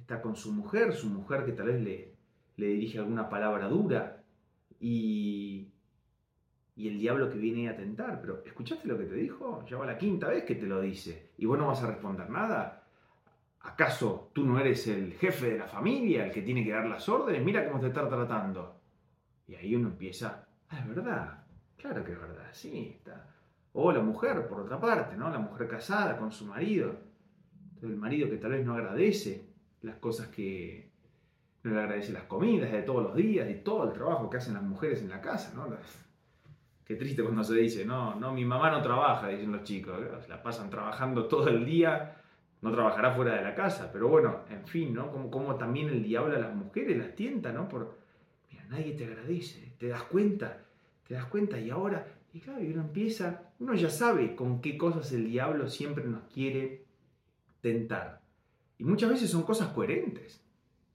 está 0.00 0.22
con 0.22 0.36
su 0.36 0.52
mujer, 0.52 0.92
su 0.92 1.08
mujer 1.08 1.44
que 1.44 1.50
tal 1.50 1.66
vez 1.66 1.82
le, 1.82 2.14
le 2.56 2.66
dirige 2.68 2.98
alguna 2.98 3.28
palabra 3.28 3.66
dura 3.66 4.17
y, 4.80 5.72
el 6.76 6.98
diablo 6.98 7.30
que 7.30 7.38
viene 7.38 7.68
a 7.68 7.76
tentar. 7.76 8.20
Pero, 8.20 8.42
¿escuchaste 8.44 8.86
lo 8.88 8.98
que 8.98 9.04
te 9.04 9.14
dijo? 9.14 9.64
Ya 9.66 9.76
va 9.76 9.86
la 9.86 9.98
quinta 9.98 10.28
vez 10.28 10.44
que 10.44 10.54
te 10.54 10.66
lo 10.66 10.80
dice 10.80 11.32
y 11.38 11.46
vos 11.46 11.58
no 11.58 11.66
vas 11.66 11.82
a 11.82 11.88
responder 11.88 12.30
nada. 12.30 12.84
¿Acaso 13.60 14.30
tú 14.32 14.44
no 14.44 14.58
eres 14.58 14.86
el 14.86 15.14
jefe 15.14 15.50
de 15.50 15.58
la 15.58 15.66
familia, 15.66 16.24
el 16.24 16.32
que 16.32 16.42
tiene 16.42 16.64
que 16.64 16.70
dar 16.70 16.86
las 16.86 17.08
órdenes? 17.08 17.44
Mira 17.44 17.66
cómo 17.66 17.80
te 17.80 17.88
está 17.88 18.08
tratando. 18.08 18.80
Y 19.48 19.54
ahí 19.54 19.74
uno 19.74 19.88
empieza, 19.88 20.46
ah, 20.68 20.78
es 20.78 20.88
verdad, 20.88 21.44
claro 21.76 22.04
que 22.04 22.12
es 22.12 22.20
verdad, 22.20 22.48
sí, 22.52 22.94
está. 22.96 23.26
O 23.72 23.92
la 23.92 24.00
mujer, 24.00 24.46
por 24.46 24.60
otra 24.60 24.80
parte, 24.80 25.16
¿no? 25.16 25.30
La 25.30 25.38
mujer 25.38 25.68
casada 25.68 26.16
con 26.18 26.32
su 26.32 26.46
marido. 26.46 26.96
el 27.82 27.96
marido 27.96 28.28
que 28.28 28.36
tal 28.36 28.52
vez 28.52 28.64
no 28.64 28.74
agradece 28.74 29.48
las 29.82 29.96
cosas 29.96 30.28
que... 30.28 30.90
No 31.62 31.72
le 31.72 31.80
agradece 31.80 32.12
las 32.12 32.24
comidas 32.24 32.70
de 32.70 32.82
todos 32.82 33.02
los 33.02 33.16
días 33.16 33.50
y 33.50 33.54
todo 33.56 33.84
el 33.84 33.92
trabajo 33.92 34.30
que 34.30 34.36
hacen 34.36 34.54
las 34.54 34.62
mujeres 34.62 35.02
en 35.02 35.08
la 35.08 35.20
casa, 35.20 35.52
¿no? 35.54 35.66
Qué 36.84 36.94
triste 36.94 37.22
cuando 37.22 37.44
se 37.44 37.54
dice, 37.54 37.84
no, 37.84 38.14
no, 38.14 38.32
mi 38.32 38.44
mamá 38.44 38.70
no 38.70 38.80
trabaja, 38.80 39.28
dicen 39.28 39.52
los 39.52 39.62
chicos, 39.62 40.00
la 40.28 40.42
pasan 40.42 40.70
trabajando 40.70 41.26
todo 41.26 41.48
el 41.48 41.66
día, 41.66 42.16
no 42.62 42.72
trabajará 42.72 43.12
fuera 43.12 43.34
de 43.34 43.42
la 43.42 43.54
casa, 43.54 43.90
pero 43.92 44.08
bueno, 44.08 44.44
en 44.48 44.66
fin, 44.66 44.94
¿no? 44.94 45.10
Como, 45.10 45.30
como 45.30 45.56
también 45.56 45.88
el 45.88 46.02
diablo 46.02 46.36
a 46.36 46.38
las 46.38 46.54
mujeres 46.54 46.96
las 46.96 47.14
tienta, 47.14 47.52
¿no? 47.52 47.68
Por, 47.68 47.94
mira, 48.50 48.64
nadie 48.70 48.94
te 48.94 49.04
agradece, 49.04 49.74
te 49.78 49.88
das 49.88 50.04
cuenta, 50.04 50.64
te 51.06 51.14
das 51.14 51.26
cuenta 51.26 51.60
y 51.60 51.68
ahora, 51.70 52.06
y 52.32 52.40
claro, 52.40 52.60
uno 52.60 52.80
empieza, 52.80 53.42
uno 53.58 53.74
ya 53.74 53.90
sabe 53.90 54.34
con 54.34 54.60
qué 54.60 54.78
cosas 54.78 55.12
el 55.12 55.26
diablo 55.28 55.68
siempre 55.68 56.04
nos 56.04 56.22
quiere 56.32 56.84
tentar. 57.60 58.20
Y 58.78 58.84
muchas 58.84 59.10
veces 59.10 59.30
son 59.30 59.42
cosas 59.42 59.68
coherentes. 59.68 60.42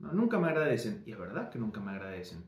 ¿No? 0.04 0.12
Nunca 0.12 0.38
me 0.38 0.50
agradecen, 0.50 1.02
y 1.06 1.12
es 1.12 1.18
verdad 1.18 1.50
que 1.50 1.58
nunca 1.58 1.80
me 1.80 1.92
agradecen. 1.92 2.46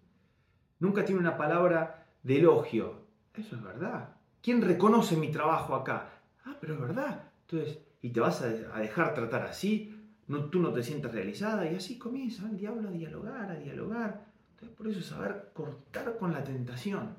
Nunca 0.80 1.06
tiene 1.06 1.22
una 1.22 1.38
palabra 1.38 2.06
de 2.22 2.40
elogio, 2.40 3.06
eso 3.34 3.56
es 3.56 3.64
verdad. 3.64 4.10
¿Quién 4.42 4.62
reconoce 4.62 5.16
mi 5.16 5.32
trabajo 5.32 5.74
acá? 5.74 6.10
Ah, 6.44 6.58
pero 6.60 6.74
es 6.74 6.80
verdad. 6.82 7.24
Entonces, 7.42 7.80
y 8.02 8.10
te 8.10 8.20
vas 8.20 8.42
a, 8.42 8.50
dejar 8.50 9.14
tratar 9.14 9.44
así, 9.44 10.12
no, 10.28 10.46
tú 10.46 10.60
no 10.60 10.74
te 10.74 10.84
sientes 10.84 11.12
realizada, 11.12 11.70
y 11.70 11.76
así 11.76 11.98
comienza 11.98 12.48
el 12.48 12.58
diablo 12.58 12.90
a 12.90 12.92
dialogar, 12.92 13.50
a 13.50 13.56
dialogar. 13.56 14.26
Entonces, 14.52 14.78
por 14.78 14.88
eso 14.88 15.02
saber 15.02 15.52
cortar 15.54 16.18
con 16.18 16.34
la 16.34 16.44
tentación. 16.44 17.16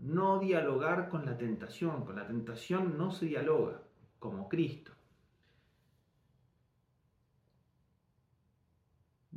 no 0.00 0.38
dialogar 0.38 1.08
con 1.08 1.24
la 1.24 1.36
tentación. 1.36 2.04
Con 2.04 2.16
la 2.16 2.26
tentación 2.26 2.98
no 2.98 3.10
se 3.10 3.26
dialoga, 3.26 3.80
como 4.18 4.48
Cristo. 4.48 4.92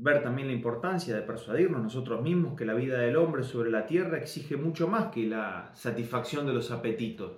Ver 0.01 0.23
también 0.23 0.47
la 0.47 0.55
importancia 0.55 1.15
de 1.15 1.21
persuadirnos 1.21 1.83
nosotros 1.83 2.23
mismos 2.23 2.57
que 2.57 2.65
la 2.65 2.73
vida 2.73 2.97
del 2.97 3.15
hombre 3.17 3.43
sobre 3.43 3.69
la 3.69 3.85
tierra 3.85 4.17
exige 4.17 4.57
mucho 4.57 4.87
más 4.87 5.11
que 5.11 5.27
la 5.27 5.69
satisfacción 5.75 6.47
de 6.47 6.53
los 6.53 6.71
apetitos, 6.71 7.37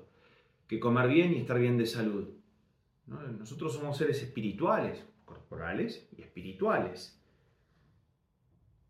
que 0.66 0.80
comer 0.80 1.10
bien 1.10 1.34
y 1.34 1.40
estar 1.40 1.60
bien 1.60 1.78
de 1.78 1.86
salud. 1.86 2.30
Nosotros 3.06 3.74
somos 3.74 3.98
seres 3.98 4.24
espirituales, 4.24 5.06
corporales 5.26 6.08
y 6.18 6.22
espirituales. 6.22 7.20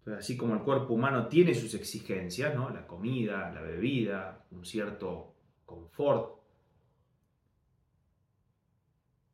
así 0.06 0.38
como 0.38 0.54
el 0.54 0.62
cuerpo 0.62 0.94
humano 0.94 1.28
tiene 1.28 1.56
sus 1.56 1.74
exigencias, 1.74 2.54
¿no? 2.54 2.70
la 2.70 2.86
comida, 2.86 3.52
la 3.52 3.62
bebida, 3.62 4.46
un 4.52 4.66
cierto 4.66 5.34
confort, 5.66 6.44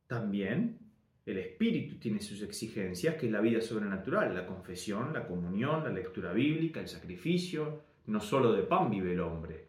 también 0.07 0.88
el 1.25 1.37
espíritu 1.37 1.97
tiene 1.97 2.19
sus 2.19 2.41
exigencias, 2.41 3.15
que 3.15 3.27
es 3.27 3.31
la 3.31 3.41
vida 3.41 3.61
sobrenatural, 3.61 4.33
la 4.33 4.45
confesión, 4.45 5.13
la 5.13 5.27
comunión, 5.27 5.83
la 5.83 5.91
lectura 5.91 6.33
bíblica, 6.33 6.79
el 6.79 6.87
sacrificio. 6.87 7.83
No 8.07 8.19
solo 8.19 8.53
de 8.53 8.63
pan 8.63 8.89
vive 8.89 9.13
el 9.13 9.19
hombre. 9.19 9.67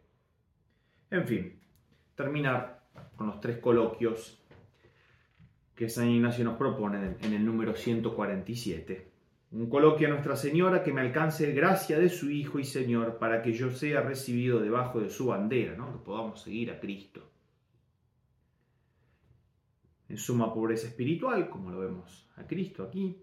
En 1.11 1.27
fin, 1.27 1.59
terminar 2.15 2.85
con 3.17 3.27
los 3.27 3.41
tres 3.41 3.59
coloquios 3.59 4.43
que 5.75 5.89
San 5.89 6.09
Ignacio 6.09 6.45
nos 6.45 6.57
propone 6.57 7.17
en 7.21 7.33
el 7.35 7.45
número 7.45 7.75
147. 7.75 9.11
Un 9.53 9.69
coloquio 9.69 10.07
a 10.07 10.11
Nuestra 10.11 10.37
Señora 10.37 10.83
que 10.83 10.93
me 10.93 11.01
alcance 11.01 11.53
gracia 11.53 11.99
de 11.99 12.09
su 12.09 12.31
Hijo 12.31 12.59
y 12.59 12.65
Señor 12.65 13.19
para 13.19 13.43
que 13.43 13.53
yo 13.53 13.71
sea 13.71 14.01
recibido 14.01 14.61
debajo 14.61 15.01
de 15.01 15.11
su 15.11 15.27
bandera, 15.27 15.75
¿no? 15.77 15.93
que 15.93 16.05
podamos 16.05 16.41
seguir 16.41 16.71
a 16.71 16.79
Cristo 16.79 17.30
en 20.11 20.19
suma 20.19 20.53
pobreza 20.53 20.89
espiritual, 20.89 21.49
como 21.49 21.71
lo 21.71 21.79
vemos 21.79 22.29
a 22.37 22.45
Cristo 22.45 22.83
aquí. 22.83 23.17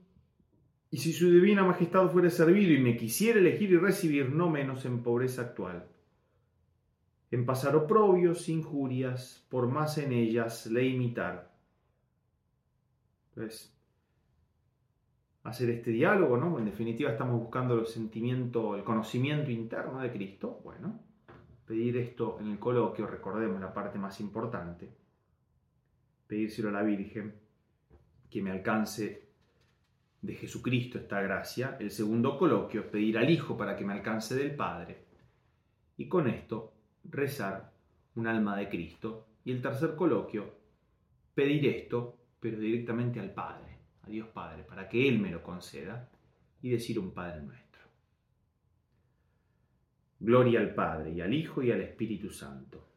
Y 0.89 0.97
si 0.97 1.11
su 1.11 1.29
divina 1.29 1.65
majestad 1.65 2.09
fuere 2.09 2.29
servido 2.29 2.71
y 2.71 2.79
me 2.79 2.95
quisiera 2.95 3.39
elegir 3.39 3.71
y 3.71 3.77
recibir, 3.77 4.31
no 4.31 4.49
menos 4.49 4.85
en 4.85 5.03
pobreza 5.03 5.41
actual. 5.41 5.85
En 7.29 7.45
pasar 7.45 7.75
oprobios, 7.75 8.47
injurias, 8.47 9.45
por 9.49 9.67
más 9.67 9.97
en 9.97 10.13
ellas 10.13 10.65
le 10.67 10.85
imitar. 10.85 11.53
Entonces, 13.35 13.77
hacer 15.43 15.69
este 15.69 15.91
diálogo, 15.91 16.37
¿no? 16.37 16.57
En 16.57 16.63
definitiva 16.63 17.11
estamos 17.11 17.37
buscando 17.37 17.77
el 17.77 17.85
sentimiento, 17.85 18.77
el 18.77 18.85
conocimiento 18.85 19.51
interno 19.51 19.99
de 19.99 20.09
Cristo. 20.09 20.61
Bueno, 20.63 21.01
pedir 21.65 21.97
esto 21.97 22.37
en 22.39 22.47
el 22.47 22.59
coloquio, 22.59 23.07
recordemos 23.07 23.59
la 23.59 23.73
parte 23.73 23.99
más 23.99 24.21
importante 24.21 25.06
pedírselo 26.27 26.69
a 26.69 26.73
la 26.73 26.83
Virgen, 26.83 27.33
que 28.29 28.41
me 28.41 28.51
alcance 28.51 29.27
de 30.21 30.35
Jesucristo 30.35 30.97
esta 30.97 31.21
gracia. 31.21 31.77
El 31.79 31.91
segundo 31.91 32.37
coloquio, 32.37 32.91
pedir 32.91 33.17
al 33.17 33.29
Hijo 33.29 33.57
para 33.57 33.75
que 33.75 33.85
me 33.85 33.93
alcance 33.93 34.35
del 34.35 34.55
Padre. 34.55 35.05
Y 35.97 36.07
con 36.07 36.27
esto, 36.27 36.73
rezar 37.05 37.73
un 38.15 38.27
alma 38.27 38.57
de 38.57 38.69
Cristo. 38.69 39.27
Y 39.45 39.51
el 39.51 39.61
tercer 39.61 39.95
coloquio, 39.95 40.53
pedir 41.33 41.65
esto, 41.67 42.17
pero 42.39 42.59
directamente 42.59 43.19
al 43.19 43.33
Padre, 43.33 43.77
a 44.03 44.09
Dios 44.09 44.27
Padre, 44.27 44.63
para 44.63 44.89
que 44.89 45.07
Él 45.07 45.19
me 45.19 45.31
lo 45.31 45.41
conceda 45.41 46.09
y 46.61 46.69
decir 46.69 46.99
un 46.99 47.13
Padre 47.13 47.41
nuestro. 47.41 47.67
Gloria 50.19 50.59
al 50.59 50.73
Padre 50.73 51.13
y 51.13 51.21
al 51.21 51.33
Hijo 51.33 51.61
y 51.61 51.71
al 51.71 51.81
Espíritu 51.81 52.29
Santo 52.29 52.96